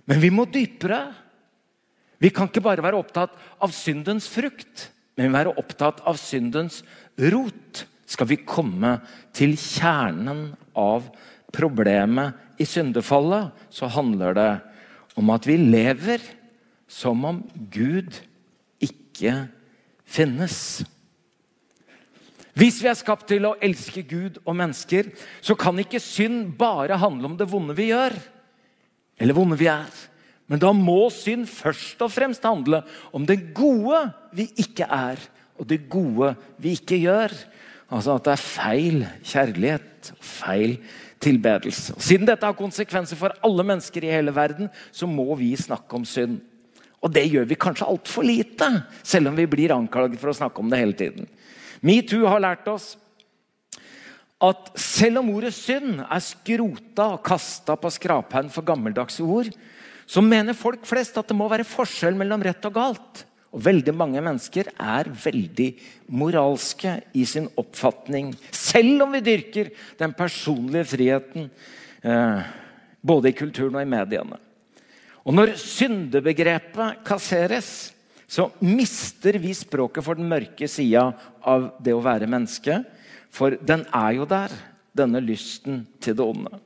Men 0.05 0.21
vi 0.21 0.31
må 0.33 0.45
dypere. 0.49 1.01
Vi 2.21 2.31
kan 2.33 2.49
ikke 2.49 2.63
bare 2.65 2.85
være 2.85 3.01
opptatt 3.01 3.33
av 3.61 3.73
syndens 3.75 4.27
frukt, 4.31 4.89
men 5.17 5.33
være 5.35 5.53
opptatt 5.59 6.01
av 6.07 6.17
syndens 6.21 6.81
rot. 7.31 7.85
Skal 8.05 8.29
vi 8.29 8.41
komme 8.45 8.99
til 9.35 9.55
kjernen 9.57 10.51
av 10.77 11.07
problemet 11.55 12.61
i 12.61 12.67
syndefallet, 12.67 13.51
så 13.73 13.89
handler 13.91 14.35
det 14.37 14.51
om 15.19 15.31
at 15.33 15.47
vi 15.47 15.57
lever 15.59 16.23
som 16.91 17.23
om 17.25 17.41
Gud 17.73 18.19
ikke 18.83 19.47
finnes. 20.05 20.83
Hvis 22.55 22.79
vi 22.79 22.87
er 22.87 22.95
skapt 22.95 23.27
til 23.27 23.47
å 23.49 23.57
elske 23.63 24.05
Gud 24.07 24.37
og 24.45 24.55
mennesker, 24.55 25.09
så 25.43 25.57
kan 25.59 25.79
ikke 25.81 25.99
synd 25.99 26.53
bare 26.59 26.99
handle 27.01 27.31
om 27.31 27.39
det 27.39 27.49
vonde 27.51 27.75
vi 27.75 27.89
gjør, 27.89 28.15
eller 29.19 29.35
vonde 29.35 29.57
vi 29.59 29.67
er. 29.71 29.91
Men 30.47 30.61
da 30.61 30.69
må 30.77 31.09
synd 31.11 31.49
først 31.49 32.03
og 32.05 32.13
fremst 32.13 32.45
handle 32.45 32.83
om 33.15 33.25
det 33.27 33.51
gode 33.57 34.05
vi 34.37 34.47
ikke 34.61 34.87
er, 34.87 35.19
og 35.59 35.67
det 35.67 35.85
gode 35.91 36.35
vi 36.61 36.75
ikke 36.77 36.99
gjør. 37.01 37.33
Altså 37.93 38.15
at 38.17 38.25
det 38.25 38.33
er 38.33 38.41
feil 38.41 39.05
kjærlighet, 39.21 40.11
feil 40.21 40.77
tilbedelse. 41.21 41.93
Og 41.95 42.03
siden 42.03 42.27
dette 42.27 42.45
har 42.47 42.57
konsekvenser 42.57 43.19
for 43.19 43.35
alle 43.45 43.65
mennesker 43.67 44.05
i 44.05 44.13
hele 44.13 44.33
verden, 44.35 44.69
så 44.91 45.07
må 45.09 45.27
vi 45.37 45.53
snakke 45.59 45.97
om 45.97 46.05
synd. 46.07 46.39
Og 47.05 47.13
det 47.13 47.27
gjør 47.29 47.45
vi 47.45 47.57
kanskje 47.61 47.87
altfor 47.87 48.25
lite, 48.25 48.67
selv 49.05 49.29
om 49.29 49.37
vi 49.37 49.45
blir 49.49 49.73
anklaget 49.75 50.17
for 50.21 50.31
å 50.31 50.37
snakke 50.37 50.61
om 50.61 50.71
det 50.71 50.81
hele 50.81 50.97
tiden. 50.97 51.27
Metoo 51.85 52.25
har 52.25 52.41
lært 52.41 52.67
oss 52.71 52.95
at 54.43 54.71
selv 54.79 55.21
om 55.21 55.29
ordet 55.35 55.53
synd 55.55 56.01
er 56.01 56.23
skrota 56.23 57.11
og 57.13 57.23
kasta 57.25 57.77
på 57.79 57.91
skraphaugen 57.93 58.51
for 58.51 58.67
gammeldagse 58.67 59.23
ord, 59.23 59.51
så 60.05 60.21
mener 60.21 60.57
folk 60.57 60.83
flest 60.85 61.17
at 61.17 61.29
det 61.29 61.37
må 61.37 61.47
være 61.49 61.65
forskjell 61.65 62.17
mellom 62.17 62.43
rett 62.45 62.67
og 62.67 62.75
galt. 62.75 63.23
Og 63.55 63.63
Veldig 63.63 63.93
mange 63.95 64.19
mennesker 64.19 64.67
er 64.75 65.07
veldig 65.07 65.69
moralske 66.11 66.97
i 67.15 67.23
sin 67.27 67.47
oppfatning, 67.55 68.33
selv 68.51 69.05
om 69.05 69.15
vi 69.15 69.23
dyrker 69.23 69.71
den 69.99 70.11
personlige 70.17 70.89
friheten 70.91 71.47
eh, 72.03 72.41
både 72.99 73.31
i 73.31 73.37
kulturen 73.37 73.77
og 73.79 73.85
i 73.85 73.93
mediene. 73.95 74.41
Og 75.23 75.33
Når 75.33 75.55
syndebegrepet 75.57 76.99
kasseres, 77.07 77.93
så 78.27 78.49
mister 78.59 79.39
vi 79.39 79.53
språket 79.55 80.03
for 80.03 80.19
den 80.19 80.27
mørke 80.29 80.67
sida 80.69 81.07
av 81.45 81.71
det 81.79 81.95
å 81.95 82.03
være 82.03 82.29
menneske. 82.29 82.81
For 83.31 83.55
den 83.55 83.85
er 83.93 84.17
jo 84.19 84.27
der, 84.29 84.51
denne 84.95 85.21
lysten 85.23 85.85
til 86.03 86.17
det 86.17 86.25
onde. 86.25 86.59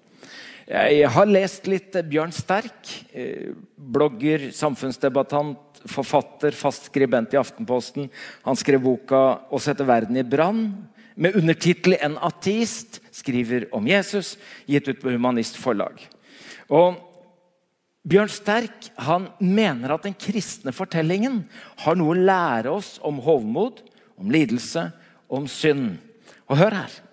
Jeg 0.69 1.09
har 1.09 1.25
lest 1.25 1.65
litt 1.65 1.95
Bjørn 2.05 2.29
Sterk, 2.29 2.91
eh, 3.17 3.55
blogger, 3.73 4.51
samfunnsdebattant, 4.53 5.79
forfatter, 5.89 6.53
fast 6.53 6.91
skribent 6.91 7.33
i 7.33 7.39
Aftenposten. 7.39 8.09
Han 8.45 8.55
skrev 8.55 8.83
boka 8.83 9.41
'Å 9.49 9.59
sette 9.59 9.83
verden 9.83 10.17
i 10.17 10.21
brann' 10.21 10.85
med 11.15 11.33
undertittel 11.33 11.97
'En 11.99 12.17
ateist'. 12.17 12.99
Skriver 13.11 13.65
om 13.73 13.87
Jesus, 13.87 14.37
gitt 14.67 14.87
ut 14.87 15.01
på 15.01 15.09
Humanist 15.09 15.57
Forlag. 15.57 15.99
Og 16.69 16.97
Bjørn 18.07 18.29
Sterk 18.29 18.91
han 18.95 19.27
mener 19.39 19.91
at 19.91 20.03
den 20.03 20.13
kristne 20.13 20.71
fortellingen 20.71 21.49
har 21.77 21.95
noe 21.95 22.15
å 22.15 22.25
lære 22.25 22.71
oss 22.71 22.99
om 23.01 23.17
hovmod, 23.17 23.81
om 24.19 24.29
lidelse 24.29 24.93
om 25.29 25.47
synd. 25.47 25.97
Og 26.47 26.57
hør 26.57 26.71
her. 26.71 27.08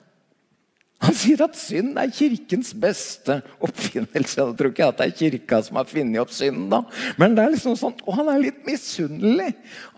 Han 1.05 1.13
sier 1.13 1.43
at 1.45 1.57
synd 1.61 1.99
er 2.01 2.13
kirkens 2.15 2.71
beste 2.81 3.35
oppfinnelse. 3.61 4.39
Jeg 4.41 4.57
tror 4.57 4.71
ikke 4.71 4.87
at 4.87 5.01
det 5.01 5.07
er 5.07 5.17
kirka 5.19 5.59
som 5.67 5.77
har 5.77 5.89
funnet 5.91 6.23
opp 6.23 6.33
synden, 6.33 6.71
da. 6.73 6.81
Men 7.21 7.35
det 7.37 7.43
er 7.45 7.53
liksom 7.53 7.75
sånn, 7.77 7.99
og 8.01 8.17
han 8.17 8.31
er 8.33 8.41
litt 8.47 8.63
misunnelig. 8.65 9.51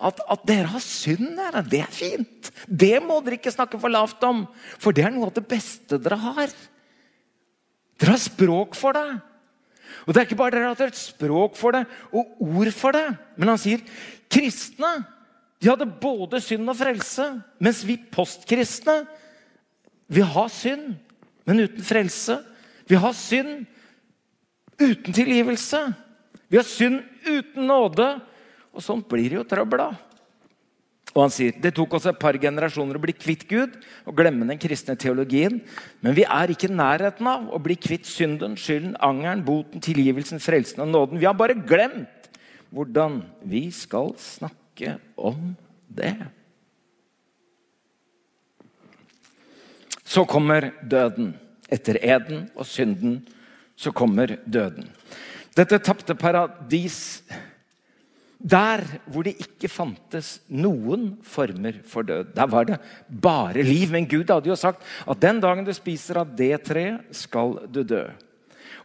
At, 0.02 0.18
at, 0.26 0.42
dere 0.48 0.72
har 0.72 0.82
synd 0.82 1.38
her, 1.38 1.60
det 1.62 1.84
er 1.84 1.94
fint. 1.94 2.50
Det 2.66 2.96
må 3.04 3.20
dere 3.22 3.38
ikke 3.38 3.54
snakke 3.54 3.78
for 3.78 3.94
lavt 3.94 4.26
om. 4.26 4.42
For 4.82 4.96
det 4.96 5.06
er 5.06 5.14
noe 5.14 5.30
av 5.30 5.36
det 5.38 5.46
beste 5.46 6.00
dere 6.02 6.18
har. 6.24 6.56
Dere 8.02 8.16
har 8.16 8.24
språk 8.24 8.74
for 8.78 8.98
det. 8.98 9.06
Og 10.08 10.12
Det 10.12 10.20
er 10.20 10.26
ikke 10.26 10.40
bare 10.40 10.56
dere 10.56 10.72
har 10.72 10.90
et 10.90 10.98
språk 10.98 11.54
for 11.58 11.78
det 11.78 11.84
og 12.10 12.42
ord 12.42 12.72
for 12.74 12.96
det. 12.96 13.06
Men 13.38 13.54
han 13.54 13.62
sier 13.62 13.86
kristne 14.32 14.96
de 15.58 15.66
hadde 15.66 15.88
både 16.00 16.38
synd 16.42 16.70
og 16.70 16.76
frelse. 16.78 17.24
Mens 17.62 17.80
vi 17.86 17.96
postkristne 18.14 19.00
vi 20.08 20.24
har 20.24 20.48
synd, 20.52 20.96
men 21.44 21.64
uten 21.66 21.84
frelse. 21.84 22.38
Vi 22.88 22.96
har 22.96 23.12
synd 23.16 23.66
uten 24.80 25.12
tilgivelse. 25.14 25.82
Vi 26.48 26.56
har 26.56 26.64
synd 26.64 27.02
uten 27.28 27.68
nåde. 27.68 28.06
Og 28.72 28.84
sånn 28.84 29.02
blir 29.04 29.28
det 29.28 29.40
jo 29.40 29.48
trøbbel 29.48 29.88
av. 29.88 29.98
Og 31.14 31.24
han 31.24 31.32
sier 31.32 31.56
det 31.60 31.72
tok 31.76 31.96
oss 31.96 32.06
et 32.08 32.18
par 32.20 32.36
generasjoner 32.40 32.98
å 32.98 33.02
bli 33.02 33.14
kvitt 33.16 33.46
Gud 33.48 33.74
og 34.06 34.16
glemme 34.16 34.46
den 34.48 34.60
kristne 34.60 34.96
teologien. 35.00 35.60
Men 36.04 36.16
vi 36.16 36.24
er 36.24 36.52
ikke 36.52 36.68
i 36.68 36.76
nærheten 36.78 37.28
av 37.28 37.48
å 37.52 37.60
bli 37.64 37.76
kvitt 37.80 38.06
synden, 38.08 38.56
skylden, 38.60 38.94
angeren, 39.04 39.44
boten, 39.44 39.82
tilgivelsen, 39.84 40.40
frelsen 40.40 40.84
og 40.84 40.92
nåden. 40.92 41.20
Vi 41.20 41.28
har 41.28 41.36
bare 41.36 41.58
glemt 41.58 42.28
hvordan 42.70 43.22
vi 43.48 43.66
skal 43.74 44.12
snakke 44.20 44.98
om 45.16 45.56
det. 45.88 46.14
Så 50.08 50.24
kommer 50.28 50.70
døden. 50.80 51.34
Etter 51.68 51.98
eden 52.00 52.46
og 52.56 52.64
synden 52.66 53.20
så 53.78 53.92
kommer 53.92 54.38
døden. 54.48 54.88
Dette 55.56 55.78
tapte 55.84 56.16
paradis 56.16 57.20
der 58.38 58.84
hvor 59.10 59.26
det 59.26 59.34
ikke 59.42 59.68
fantes 59.70 60.38
noen 60.46 61.16
former 61.26 61.80
for 61.90 62.06
død. 62.06 62.30
Der 62.36 62.46
var 62.46 62.68
det 62.68 62.78
bare 63.10 63.64
liv. 63.66 63.90
Men 63.90 64.06
Gud 64.08 64.30
hadde 64.30 64.48
jo 64.48 64.56
sagt 64.56 64.84
at 65.04 65.20
den 65.20 65.42
dagen 65.42 65.66
du 65.66 65.72
spiser 65.74 66.22
av 66.22 66.32
det 66.38 66.54
treet, 66.68 67.02
skal 67.10 67.58
du 67.66 67.82
dø. 67.82 68.06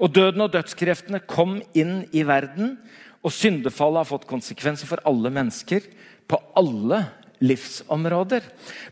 Og 0.02 0.10
Døden 0.10 0.42
og 0.42 0.52
dødskreftene 0.52 1.22
kom 1.30 1.60
inn 1.78 2.02
i 2.12 2.24
verden, 2.26 2.78
og 3.24 3.32
syndefallet 3.32 4.02
har 4.02 4.10
fått 4.10 4.28
konsekvenser 4.28 4.90
for 4.90 5.00
alle 5.08 5.30
mennesker 5.32 5.86
på 6.28 6.40
alle 6.60 7.04
livsområder. 7.44 8.46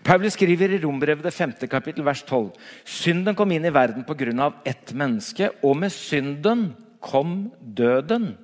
Paulus 0.03 0.35
skriver 0.35 0.75
i 0.75 0.81
Rombrevet 0.83 1.25
det 1.25 1.33
5. 1.33 1.55
kapittel 1.71 2.05
vers 2.05 2.23
12. 2.27 2.51
Synden 2.85 3.37
kom 3.37 3.51
inn 3.55 3.65
i 3.65 3.73
verden 3.73 4.05
pga. 4.07 4.53
ett 4.65 4.93
menneske, 4.93 5.51
og 5.63 5.77
med 5.77 5.91
synden 5.91 6.73
kom 6.99 7.51
døden. 7.61 8.37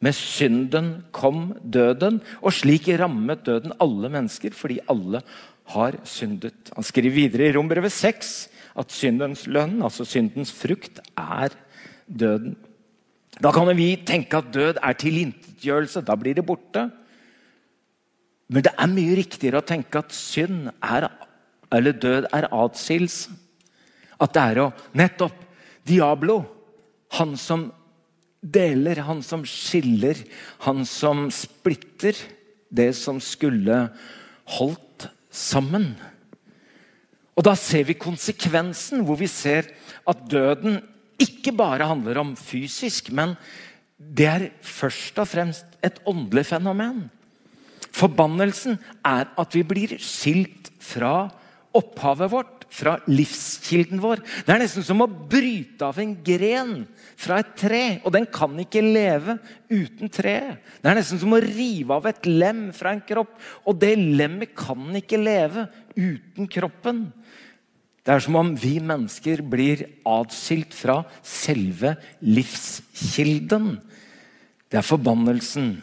Med 0.00 0.14
synden 0.14 1.04
kom 1.10 1.54
døden, 1.62 2.20
og 2.40 2.52
slik 2.54 2.86
rammet 3.00 3.44
døden 3.44 3.74
alle 3.80 4.08
mennesker 4.08 4.54
fordi 4.54 4.78
alle 4.88 5.22
har 5.74 5.98
syndet. 6.04 6.70
Han 6.74 6.84
skriver 6.84 7.10
videre 7.10 7.48
i 7.48 7.52
Rombrevet 7.52 7.92
6 7.92 8.48
at 8.78 8.94
syndens 8.94 9.46
lønn, 9.50 9.82
altså 9.82 10.06
syndens 10.06 10.52
frukt, 10.54 11.00
er 11.18 11.50
døden. 12.06 12.56
Da 13.42 13.50
kan 13.54 13.68
vi 13.76 13.96
tenke 14.06 14.38
at 14.38 14.52
død 14.54 14.78
er 14.82 14.96
tilintetgjørelse. 14.98 16.02
Da 16.06 16.16
blir 16.18 16.34
det 16.34 16.46
borte. 16.46 16.88
Men 18.48 18.64
det 18.64 18.72
er 18.72 18.90
mye 18.90 19.16
riktigere 19.18 19.60
å 19.60 19.66
tenke 19.66 20.00
at 20.00 20.14
synd 20.16 20.70
er, 20.80 21.08
eller 21.74 21.98
død 22.00 22.30
er 22.32 22.48
atskillelse. 22.48 23.34
At 24.18 24.34
det 24.34 24.44
er 24.44 24.62
å 24.64 24.70
Nettopp! 24.98 25.44
Diablo, 25.88 26.42
han 27.16 27.30
som 27.40 27.70
deler, 28.44 29.00
han 29.06 29.22
som 29.24 29.44
skiller, 29.48 30.18
han 30.66 30.84
som 30.84 31.28
splitter 31.32 32.18
det 32.68 32.90
som 32.98 33.20
skulle 33.24 33.86
holdt 34.58 35.08
sammen. 35.32 35.94
Og 37.38 37.46
Da 37.46 37.54
ser 37.56 37.86
vi 37.88 37.94
konsekvensen, 37.94 39.04
hvor 39.06 39.16
vi 39.16 39.30
ser 39.30 39.70
at 40.08 40.24
døden 40.28 40.80
ikke 41.18 41.54
bare 41.56 41.86
handler 41.86 42.18
om 42.20 42.34
fysisk, 42.36 43.12
men 43.14 43.36
det 43.98 44.26
er 44.26 44.50
først 44.62 45.18
og 45.18 45.28
fremst 45.30 45.78
et 45.82 46.02
åndelig 46.06 46.48
fenomen. 46.50 47.06
Forbannelsen 47.94 48.78
er 49.06 49.28
at 49.38 49.56
vi 49.56 49.64
blir 49.66 49.96
skilt 50.02 50.70
fra 50.82 51.28
opphavet 51.76 52.32
vårt, 52.32 52.54
fra 52.68 52.98
livskilden 53.08 54.00
vår. 54.02 54.20
Det 54.44 54.52
er 54.52 54.60
nesten 54.60 54.84
som 54.84 55.00
å 55.00 55.08
bryte 55.08 55.86
av 55.86 55.96
en 56.02 56.12
gren 56.24 56.72
fra 57.18 57.38
et 57.40 57.54
tre, 57.58 57.82
og 58.04 58.12
den 58.14 58.28
kan 58.32 58.52
ikke 58.60 58.82
leve 58.84 59.38
uten 59.70 60.12
treet. 60.12 60.60
Det 60.82 60.90
er 60.90 60.98
nesten 61.00 61.20
som 61.22 61.32
å 61.32 61.40
rive 61.42 61.96
av 61.96 62.08
et 62.10 62.28
lem 62.28 62.68
fra 62.76 62.92
en 62.92 63.04
kropp, 63.08 63.32
og 63.64 63.80
det 63.80 63.94
lemmet 63.96 64.52
kan 64.58 65.00
ikke 65.00 65.20
leve 65.20 65.68
uten 65.96 66.50
kroppen. 66.50 67.06
Det 68.04 68.14
er 68.14 68.24
som 68.24 68.38
om 68.40 68.54
vi 68.56 68.78
mennesker 68.80 69.42
blir 69.44 69.84
atskilt 70.08 70.76
fra 70.76 71.02
selve 71.20 71.96
livskilden. 72.24 73.74
Det 74.68 74.80
er 74.80 74.86
forbannelsen 74.86 75.74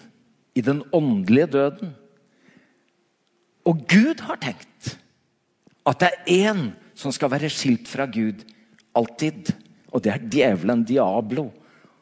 i 0.55 0.63
den 0.63 0.81
åndelige 0.95 1.51
døden. 1.57 1.93
Og 3.65 3.81
Gud 3.89 4.23
har 4.25 4.39
tenkt 4.41 4.95
at 5.85 6.01
det 6.01 6.11
er 6.11 6.51
én 6.51 6.67
som 6.97 7.13
skal 7.13 7.33
være 7.33 7.51
skilt 7.51 7.89
fra 7.91 8.07
Gud 8.09 8.45
alltid. 8.95 9.51
Og 9.91 10.03
det 10.03 10.13
er 10.13 10.23
djevelen, 10.31 10.85
Diablo, 10.87 11.49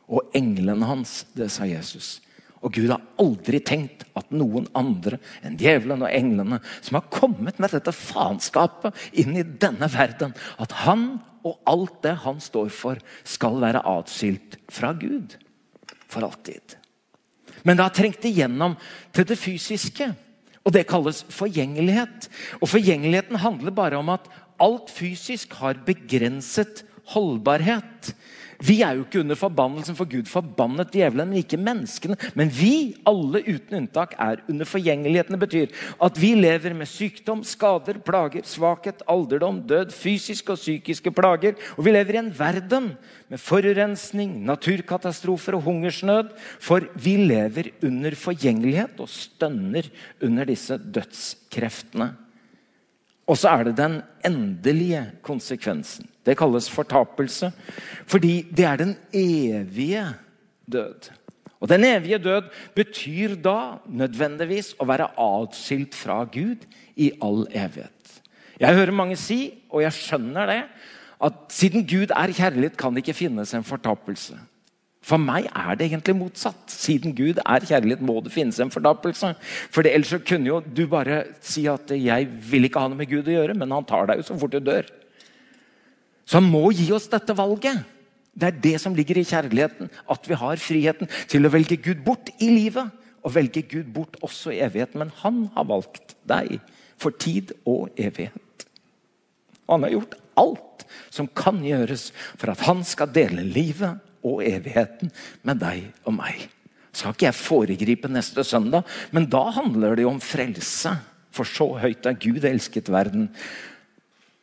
og 0.07 0.35
englene 0.37 0.87
hans. 0.87 1.23
Det 1.35 1.49
sa 1.51 1.65
Jesus. 1.67 2.19
Og 2.63 2.71
Gud 2.77 2.93
har 2.93 3.03
aldri 3.19 3.59
tenkt 3.59 4.05
at 4.15 4.29
noen 4.31 4.69
andre 4.77 5.19
enn 5.43 5.57
djevelen 5.59 6.05
og 6.05 6.13
englene 6.13 6.61
som 6.79 6.99
har 6.99 7.09
kommet 7.11 7.59
med 7.59 7.73
dette 7.75 7.91
faenskapet 7.95 8.95
inn 9.19 9.35
i 9.35 9.43
denne 9.43 9.89
verden, 9.91 10.31
at 10.61 10.71
han 10.85 11.17
og 11.43 11.59
alt 11.67 11.97
det 12.05 12.13
han 12.23 12.39
står 12.39 12.69
for, 12.71 13.01
skal 13.27 13.59
være 13.59 13.83
atskilt 13.97 14.55
fra 14.71 14.93
Gud 14.95 15.35
for 16.07 16.23
alltid. 16.23 16.77
Men 17.63 17.77
det 17.77 17.87
har 17.87 17.95
trengt 17.95 18.25
igjennom 18.27 18.75
til 19.15 19.27
det 19.27 19.39
fysiske. 19.39 20.11
Og 20.63 20.71
det 20.75 20.85
kalles 20.87 21.23
forgjengelighet. 21.31 22.29
Og 22.61 22.69
forgjengeligheten 22.71 23.39
handler 23.43 23.75
bare 23.75 23.99
om 23.99 24.11
at 24.13 24.29
alt 24.63 24.91
fysisk 24.93 25.55
har 25.59 25.81
begrenset 25.85 26.83
holdbarhet. 27.15 28.13
Vi 28.61 28.81
er 28.85 28.97
jo 28.97 29.05
ikke 29.05 29.21
under 29.23 29.37
forbannelsen, 29.39 29.95
for 29.97 30.09
Gud 30.09 30.29
forbannet 30.29 30.91
djevelen, 30.93 31.31
men 31.31 31.41
ikke 31.41 31.59
menneskene. 31.61 32.17
Men 32.37 32.51
vi, 32.53 32.95
alle 33.09 33.41
uten 33.47 33.79
unntak, 33.81 34.15
er 34.21 34.43
under 34.49 34.69
forgjengeligheten. 34.69 35.35
Det 35.35 35.41
betyr 35.45 35.83
at 36.07 36.19
vi 36.21 36.33
lever 36.37 36.75
med 36.77 36.89
sykdom, 36.89 37.43
skader, 37.47 37.99
plager, 38.05 38.45
svakhet, 38.47 39.03
alderdom, 39.09 39.61
død, 39.69 39.93
fysiske 39.95 40.53
og 40.53 40.61
psykiske 40.61 41.13
plager. 41.15 41.57
Og 41.77 41.87
vi 41.87 41.95
lever 41.95 42.17
i 42.17 42.23
en 42.23 42.33
verden 42.37 42.91
med 43.31 43.41
forurensning, 43.41 44.35
naturkatastrofer 44.45 45.57
og 45.57 45.65
hungersnød. 45.67 46.33
For 46.63 46.89
vi 46.99 47.17
lever 47.23 47.73
under 47.83 48.17
forgjengelighet 48.19 48.99
og 49.03 49.11
stønner 49.11 49.89
under 50.23 50.49
disse 50.49 50.77
dødskreftene. 50.77 52.13
Og 53.27 53.37
så 53.39 53.53
er 53.55 53.63
det 53.69 53.77
den 53.77 54.01
endelige 54.25 55.05
konsekvensen. 55.23 56.09
Det 56.25 56.37
kalles 56.37 56.69
fortapelse. 56.71 57.51
Fordi 58.07 58.41
det 58.51 58.65
er 58.65 58.75
den 58.75 58.95
evige 59.13 60.07
død. 60.71 61.11
Og 61.63 61.69
Den 61.69 61.83
evige 61.83 62.17
død 62.17 62.49
betyr 62.75 63.35
da 63.39 63.77
nødvendigvis 63.87 64.73
å 64.83 64.85
være 64.85 65.07
atskilt 65.15 65.95
fra 65.95 66.25
Gud 66.27 66.65
i 66.99 67.11
all 67.23 67.45
evighet. 67.55 68.19
Jeg 68.59 68.75
hører 68.75 68.91
mange 68.91 69.15
si, 69.15 69.63
og 69.71 69.81
jeg 69.81 69.95
skjønner 69.95 70.49
det, 70.51 70.63
at 71.23 71.33
siden 71.55 71.87
Gud 71.87 72.11
er 72.11 72.35
kjærlighet, 72.35 72.75
kan 72.77 72.91
det 72.91 73.05
ikke 73.05 73.15
finnes 73.15 73.53
en 73.55 73.63
fortapelse. 73.63 74.35
For 75.03 75.19
meg 75.19 75.49
er 75.51 75.75
det 75.75 75.89
egentlig 75.89 76.15
motsatt. 76.15 76.71
Siden 76.71 77.11
Gud 77.15 77.41
er 77.43 77.65
kjærlighet, 77.67 78.03
må 78.05 78.21
det 78.23 78.31
finnes 78.31 78.59
en 78.63 78.71
fortapelse. 78.71 79.33
For 79.73 79.83
Ellers 79.89 80.13
kunne 80.23 80.47
jo 80.47 80.61
du 80.63 80.85
bare 80.87 81.23
si 81.41 81.67
at 81.67 81.91
'jeg 81.91 82.27
vil 82.51 82.65
ikke 82.65 82.79
ha 82.79 82.87
noe 82.87 82.97
med 82.97 83.09
Gud 83.09 83.27
å 83.27 83.35
gjøre', 83.35 83.57
men 83.57 83.71
han 83.71 83.85
tar 83.85 84.07
deg 84.07 84.17
jo 84.17 84.23
så 84.23 84.39
fort 84.39 84.51
du 84.51 84.59
dør. 84.59 84.87
Så 86.25 86.39
han 86.39 86.49
må 86.49 86.71
gi 86.71 86.91
oss 86.91 87.07
dette 87.07 87.35
valget. 87.35 87.83
Det 88.33 88.47
er 88.47 88.61
det 88.61 88.81
som 88.81 88.95
ligger 88.95 89.17
i 89.17 89.27
kjærligheten. 89.27 89.89
At 90.09 90.27
vi 90.27 90.33
har 90.33 90.55
friheten 90.55 91.09
til 91.27 91.45
å 91.45 91.51
velge 91.51 91.77
Gud 91.77 92.03
bort 92.05 92.29
i 92.39 92.49
livet. 92.49 92.89
Og 93.23 93.35
velge 93.35 93.61
Gud 93.61 93.93
bort 93.93 94.17
også 94.21 94.51
i 94.51 94.61
evigheten. 94.63 94.99
Men 94.99 95.11
han 95.21 95.49
har 95.55 95.65
valgt 95.65 96.15
deg 96.25 96.59
for 96.97 97.11
tid 97.11 97.51
og 97.65 97.89
evighet. 97.97 98.65
Han 99.69 99.83
har 99.83 99.89
gjort 99.89 100.15
alt 100.37 100.85
som 101.13 101.27
kan 101.27 101.61
gjøres 101.63 102.11
for 102.37 102.51
at 102.53 102.63
han 102.67 102.83
skal 102.83 103.11
dele 103.13 103.43
livet 103.43 103.99
og 104.23 104.43
evigheten 104.47 105.11
med 105.43 105.61
deg 105.61 105.87
og 106.07 106.17
meg. 106.17 106.47
Skal 106.93 107.15
ikke 107.15 107.27
jeg 107.29 107.39
foregripe 107.39 108.09
neste 108.11 108.45
søndag, 108.45 108.85
men 109.11 109.25
da 109.29 109.47
handler 109.55 109.95
det 109.97 110.05
jo 110.05 110.13
om 110.13 110.21
frelse. 110.21 110.93
For 111.33 111.49
så 111.49 111.65
høyt 111.81 112.05
er 112.05 112.19
Gud 112.21 112.45
elsket 112.45 112.91
verden. 112.93 113.31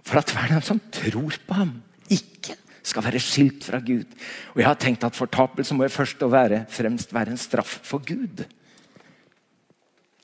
For 0.02 0.18
at 0.18 0.32
hver 0.34 0.50
den 0.50 0.64
som 0.66 0.80
tror 0.90 1.38
på 1.46 1.58
ham, 1.60 1.76
ikke 2.10 2.56
skal 2.82 3.04
være 3.06 3.22
skilt 3.22 3.66
fra 3.68 3.78
Gud. 3.84 4.08
Og 4.54 4.62
jeg 4.62 4.66
har 4.66 4.80
tenkt 4.82 5.06
at 5.06 5.14
Fortapelse 5.14 5.76
må 5.76 5.86
jo 5.86 5.94
først 5.94 6.22
og 6.26 6.32
være, 6.34 6.64
fremst 6.68 7.14
være 7.14 7.36
en 7.36 7.40
straff 7.40 7.78
for 7.86 8.02
Gud. 8.02 8.42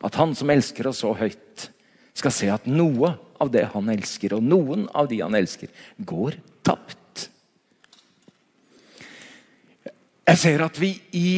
At 0.05 0.19
han 0.19 0.35
som 0.35 0.51
elsker 0.51 0.91
oss 0.91 1.05
så 1.05 1.15
høyt, 1.17 1.69
skal 2.17 2.33
se 2.33 2.51
at 2.51 2.67
noe 2.67 3.13
av 3.39 3.51
det 3.53 3.67
han 3.75 3.91
elsker, 3.93 4.35
og 4.35 4.45
noen 4.45 4.87
av 4.97 5.09
de 5.11 5.21
han 5.23 5.37
elsker, 5.37 5.71
går 5.99 6.41
tapt. 6.67 6.99
Jeg 10.27 10.39
ser 10.43 10.63
at 10.65 10.79
vi 10.81 10.91
i 11.15 11.31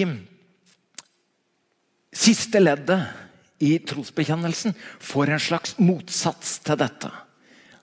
siste 2.15 2.61
leddet 2.61 3.05
i 3.61 3.75
trosbekjennelsen 3.85 4.73
får 5.03 5.35
en 5.35 5.43
slags 5.43 5.75
motsats 5.83 6.59
til 6.65 6.79
dette. 6.81 7.11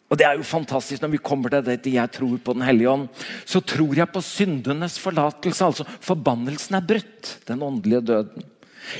Og 0.10 0.18
Det 0.18 0.26
er 0.26 0.38
jo 0.38 0.46
fantastisk 0.46 1.02
når 1.02 1.12
vi 1.16 1.18
kommer 1.18 1.50
til 1.50 1.66
dette 1.66 1.90
'jeg 1.90 2.12
tror 2.12 2.38
på 2.38 2.54
Den 2.54 2.62
hellige 2.62 2.90
ånd'. 2.90 3.10
Så 3.46 3.60
tror 3.60 3.96
jeg 3.96 4.08
på 4.12 4.22
syndenes 4.22 5.00
forlatelse. 5.00 5.66
altså 5.66 5.84
Forbannelsen 6.02 6.76
er 6.76 6.82
brutt. 6.82 7.40
Den 7.48 7.62
åndelige 7.62 8.02
døden. 8.02 8.44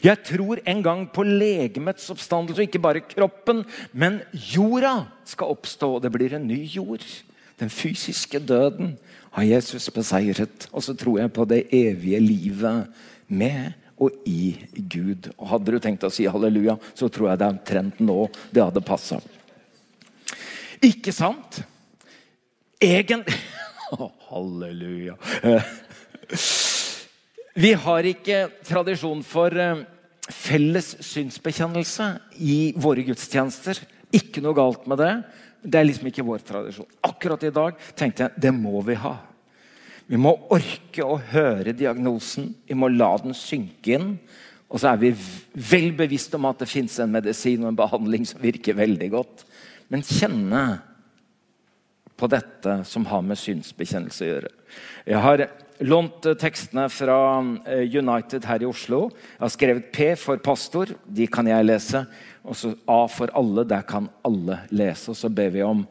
Jeg 0.04 0.24
tror 0.24 0.60
en 0.66 0.84
gang 0.84 1.12
på 1.12 1.24
legemets 1.24 2.10
oppstandelse, 2.10 2.62
ikke 2.62 2.82
bare 2.82 3.02
kroppen, 3.02 3.66
men 3.94 4.22
jorda 4.34 5.06
skal 5.26 5.48
oppstå. 5.48 5.96
og 5.96 6.02
Det 6.02 6.12
blir 6.12 6.34
en 6.34 6.48
ny 6.48 6.66
jord. 6.66 7.06
Den 7.60 7.70
fysiske 7.70 8.40
døden 8.40 8.98
har 9.36 9.44
Jesus 9.44 9.90
beseiret. 9.92 10.68
Og 10.72 10.84
så 10.84 10.96
tror 10.98 11.20
jeg 11.20 11.34
på 11.36 11.46
det 11.50 11.66
evige 11.76 12.20
livet 12.24 12.88
med 13.28 13.74
og 13.96 14.12
i 14.28 14.56
Gud. 14.76 15.32
Og 15.38 15.48
Hadde 15.54 15.76
du 15.76 15.80
tenkt 15.84 16.04
å 16.08 16.12
si 16.14 16.28
halleluja, 16.28 16.78
så 16.96 17.10
tror 17.12 17.32
jeg 17.32 17.40
det 17.40 17.48
er 17.48 17.56
omtrent 17.56 18.02
nå 18.04 18.20
det 18.52 18.64
hadde 18.64 18.84
passa. 18.86 19.20
Ikke 20.84 21.14
sant? 21.16 21.62
Egentlig 22.82 23.38
Halleluja. 24.30 25.16
Vi 27.56 27.72
har 27.80 28.08
ikke 28.10 28.40
tradisjon 28.68 29.22
for 29.24 29.54
eh, 29.56 29.86
felles 30.28 30.90
synsbekjennelse 31.06 32.08
i 32.44 32.74
våre 32.82 33.06
gudstjenester. 33.08 33.80
Ikke 34.16 34.44
noe 34.44 34.56
galt 34.58 34.88
med 34.90 35.02
det. 35.02 35.14
Det 35.66 35.80
er 35.80 35.88
liksom 35.88 36.10
ikke 36.10 36.26
vår 36.26 36.44
tradisjon. 36.46 36.90
Akkurat 37.06 37.44
i 37.44 37.54
dag 37.54 37.80
tenkte 37.98 38.28
jeg 38.28 38.46
det 38.48 38.54
må 38.56 38.82
vi 38.86 38.98
ha. 39.02 39.16
Vi 40.06 40.20
må 40.22 40.36
orke 40.54 41.06
å 41.06 41.18
høre 41.32 41.74
diagnosen. 41.74 42.52
Vi 42.68 42.78
må 42.78 42.92
la 42.94 43.16
den 43.24 43.34
synke 43.38 43.96
inn. 43.98 44.12
Og 44.70 44.82
så 44.82 44.92
er 44.92 45.02
vi 45.02 45.12
vel 45.72 45.92
bevisst 45.98 46.34
om 46.38 46.46
at 46.50 46.62
det 46.62 46.70
fins 46.70 46.98
en 47.02 47.14
medisin 47.14 47.64
og 47.64 47.72
en 47.72 47.80
behandling 47.80 48.26
som 48.30 48.42
virker 48.42 48.78
veldig 48.78 49.10
godt. 49.14 49.46
Men 49.90 50.06
kjenne 50.06 50.66
på 52.16 52.30
dette 52.32 52.80
som 52.88 53.06
har 53.10 53.24
med 53.26 53.40
synsbekjennelse 53.40 54.24
å 54.26 54.30
gjøre. 54.30 54.52
Jeg 55.06 55.22
har 55.26 55.46
lånt 55.86 56.28
tekstene 56.40 56.86
fra 56.94 57.18
eh, 57.68 57.84
United 57.92 58.46
her 58.48 58.64
i 58.64 58.70
Oslo. 58.70 59.10
Jeg 59.36 59.44
har 59.44 59.54
skrevet 59.54 59.90
P 59.94 60.08
for 60.20 60.40
pastor. 60.44 60.94
De 61.06 61.28
kan 61.28 61.48
jeg 61.50 61.68
lese. 61.68 62.06
Og 62.46 62.58
så 62.58 62.76
A 62.88 63.06
for 63.10 63.32
alle. 63.34 63.66
Der 63.68 63.86
kan 63.88 64.10
alle 64.26 64.62
lese. 64.70 65.12
Og 65.12 65.18
så 65.18 65.30
ber 65.30 65.50
vi 65.54 65.64
om 65.66 65.86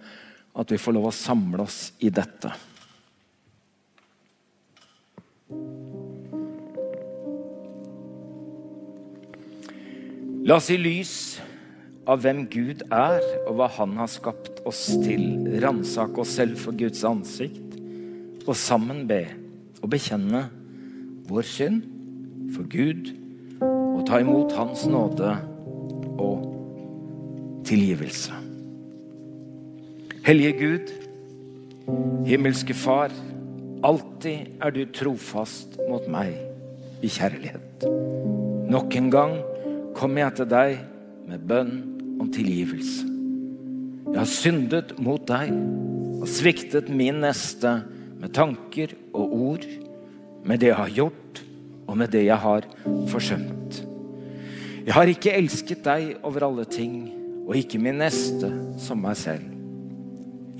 at 0.54 0.70
vi 0.70 0.78
får 0.78 0.94
lov 0.94 1.10
å 1.10 1.16
samle 1.16 1.64
oss 1.66 1.88
i 1.98 2.12
dette. 2.14 2.52
La 10.44 10.58
oss 10.60 10.68
i 10.68 10.76
lys 10.76 11.14
av 12.04 12.20
hvem 12.20 12.42
Gud 12.52 12.82
er, 12.92 13.24
og 13.48 13.56
hva 13.56 13.68
Han 13.78 13.96
har 13.96 14.10
skapt 14.12 14.60
oss 14.68 14.86
til, 15.00 15.24
ransake 15.64 16.20
oss 16.20 16.34
selv 16.36 16.60
for 16.60 16.76
Guds 16.76 17.00
ansikt, 17.08 17.78
og 18.44 18.52
sammen 18.60 19.06
be 19.08 19.22
og 19.80 19.88
bekjenne 19.94 20.44
vår 21.30 21.48
synd 21.48 21.80
for 22.52 22.68
Gud 22.68 23.08
og 23.64 24.04
ta 24.04 24.20
imot 24.20 24.52
Hans 24.52 24.84
nåde 24.88 25.32
og 26.18 27.62
tilgivelse. 27.66 28.32
Hellige 30.24 30.52
Gud, 30.58 30.92
himmelske 32.26 32.74
Far, 32.76 33.12
alltid 33.84 34.54
er 34.62 34.72
du 34.72 34.84
trofast 34.96 35.76
mot 35.88 36.06
meg 36.08 36.32
i 37.04 37.10
kjærlighet. 37.12 37.84
Nok 38.72 38.96
en 38.96 39.10
gang 39.12 39.34
kommer 39.96 40.24
jeg 40.24 40.38
til 40.38 40.48
deg 40.52 40.78
med 41.28 41.44
bønn 41.48 41.74
om 42.22 42.30
tilgivelse. 42.32 43.10
Jeg 44.14 44.20
har 44.20 44.30
syndet 44.30 44.94
mot 45.02 45.22
deg 45.28 45.50
og 46.20 46.28
sviktet 46.30 46.88
min 46.88 47.20
neste 47.24 47.80
med 48.20 48.32
tanker 48.36 48.94
og 49.12 49.34
ord, 49.34 49.66
med 50.44 50.60
det 50.62 50.70
jeg 50.70 50.78
har 50.78 50.96
gjort, 50.96 51.42
og 51.88 51.98
med 52.00 52.12
det 52.12 52.24
jeg 52.24 52.40
har 52.40 52.68
forsømt. 53.12 53.63
Jeg 54.84 54.92
har 54.92 55.08
ikke 55.08 55.32
elsket 55.32 55.80
deg 55.86 56.10
over 56.28 56.44
alle 56.44 56.66
ting, 56.68 57.06
og 57.48 57.56
ikke 57.56 57.80
min 57.80 58.02
neste 58.02 58.50
som 58.80 59.00
meg 59.00 59.16
selv. 59.16 59.46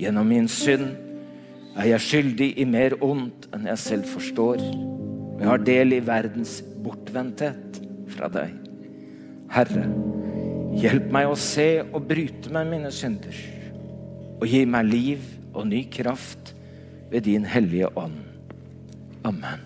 Gjennom 0.01 0.25
min 0.27 0.47
synd 0.49 0.95
er 1.75 1.91
jeg 1.91 2.03
skyldig 2.03 2.47
i 2.57 2.65
mer 2.65 2.95
ondt 3.05 3.45
enn 3.53 3.67
jeg 3.69 3.81
selv 3.83 4.09
forstår. 4.09 4.63
Og 5.35 5.43
jeg 5.43 5.51
har 5.51 5.65
del 5.67 5.93
i 5.93 6.01
verdens 6.07 6.57
bortvendthet 6.81 7.79
fra 8.15 8.31
deg. 8.33 8.55
Herre, 9.53 9.85
hjelp 10.81 11.07
meg 11.13 11.29
å 11.29 11.37
se 11.37 11.69
og 11.85 12.09
bryte 12.09 12.49
med 12.55 12.73
mine 12.73 12.91
synder, 12.95 13.37
og 14.39 14.49
gi 14.49 14.65
meg 14.65 14.89
liv 14.89 15.31
og 15.53 15.69
ny 15.69 15.85
kraft 15.93 16.55
ved 17.13 17.27
din 17.29 17.45
hellige 17.45 17.93
ånd. 17.93 18.17
Amen. 19.25 19.61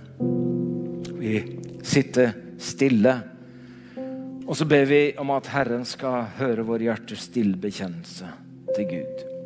Vi 1.16 1.40
sitter 1.86 2.36
stille, 2.60 3.22
og 4.50 4.58
så 4.58 4.66
ber 4.66 4.88
vi 4.90 5.02
om 5.22 5.30
at 5.36 5.52
Herren 5.54 5.86
skal 5.86 6.32
høre 6.40 6.66
vår 6.66 6.88
hjertes 6.88 7.28
stille 7.30 7.58
bekjennelse 7.62 8.32
til 8.74 8.88
Gud. 8.96 9.39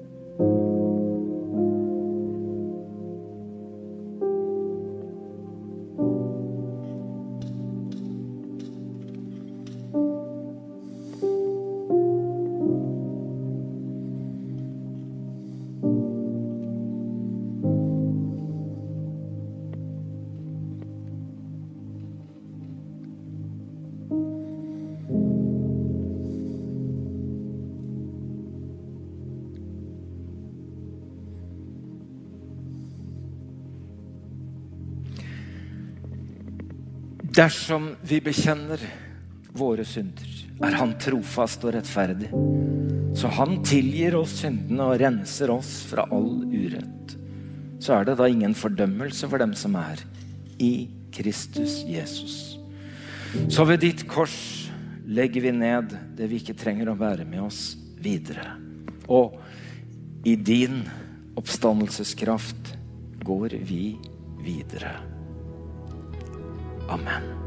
Dersom 37.33 37.95
vi 38.05 38.19
bekjenner 38.21 38.81
våre 39.57 39.81
synder, 39.89 40.29
er 40.61 40.75
Han 40.77 40.91
trofast 41.01 41.63
og 41.65 41.73
rettferdig. 41.73 42.29
Så 43.17 43.31
Han 43.39 43.63
tilgir 43.65 44.13
oss 44.19 44.35
syndene 44.43 44.85
og 44.91 44.99
renser 45.01 45.49
oss 45.49 45.71
fra 45.89 46.05
all 46.13 46.43
urett. 46.45 47.15
Så 47.81 47.95
er 47.95 48.05
det 48.05 48.19
da 48.19 48.27
ingen 48.29 48.53
fordømmelse 48.53 49.29
for 49.31 49.41
dem 49.41 49.55
som 49.57 49.73
er 49.81 50.03
i 50.61 50.89
Kristus 51.13 51.79
Jesus. 51.89 52.59
Så 53.49 53.65
ved 53.65 53.81
ditt 53.81 54.05
kors 54.09 54.69
legger 55.09 55.47
vi 55.47 55.55
ned 55.57 55.95
det 56.13 56.29
vi 56.29 56.37
ikke 56.37 56.57
trenger 56.57 56.91
å 56.91 56.99
være 56.99 57.25
med 57.25 57.47
oss 57.47 57.73
videre. 57.97 58.59
Og 59.09 59.39
i 60.29 60.35
din 60.37 60.83
oppstandelseskraft 61.41 62.75
går 63.25 63.57
vi 63.65 63.95
videre. 64.45 65.12
Amen. 66.89 67.42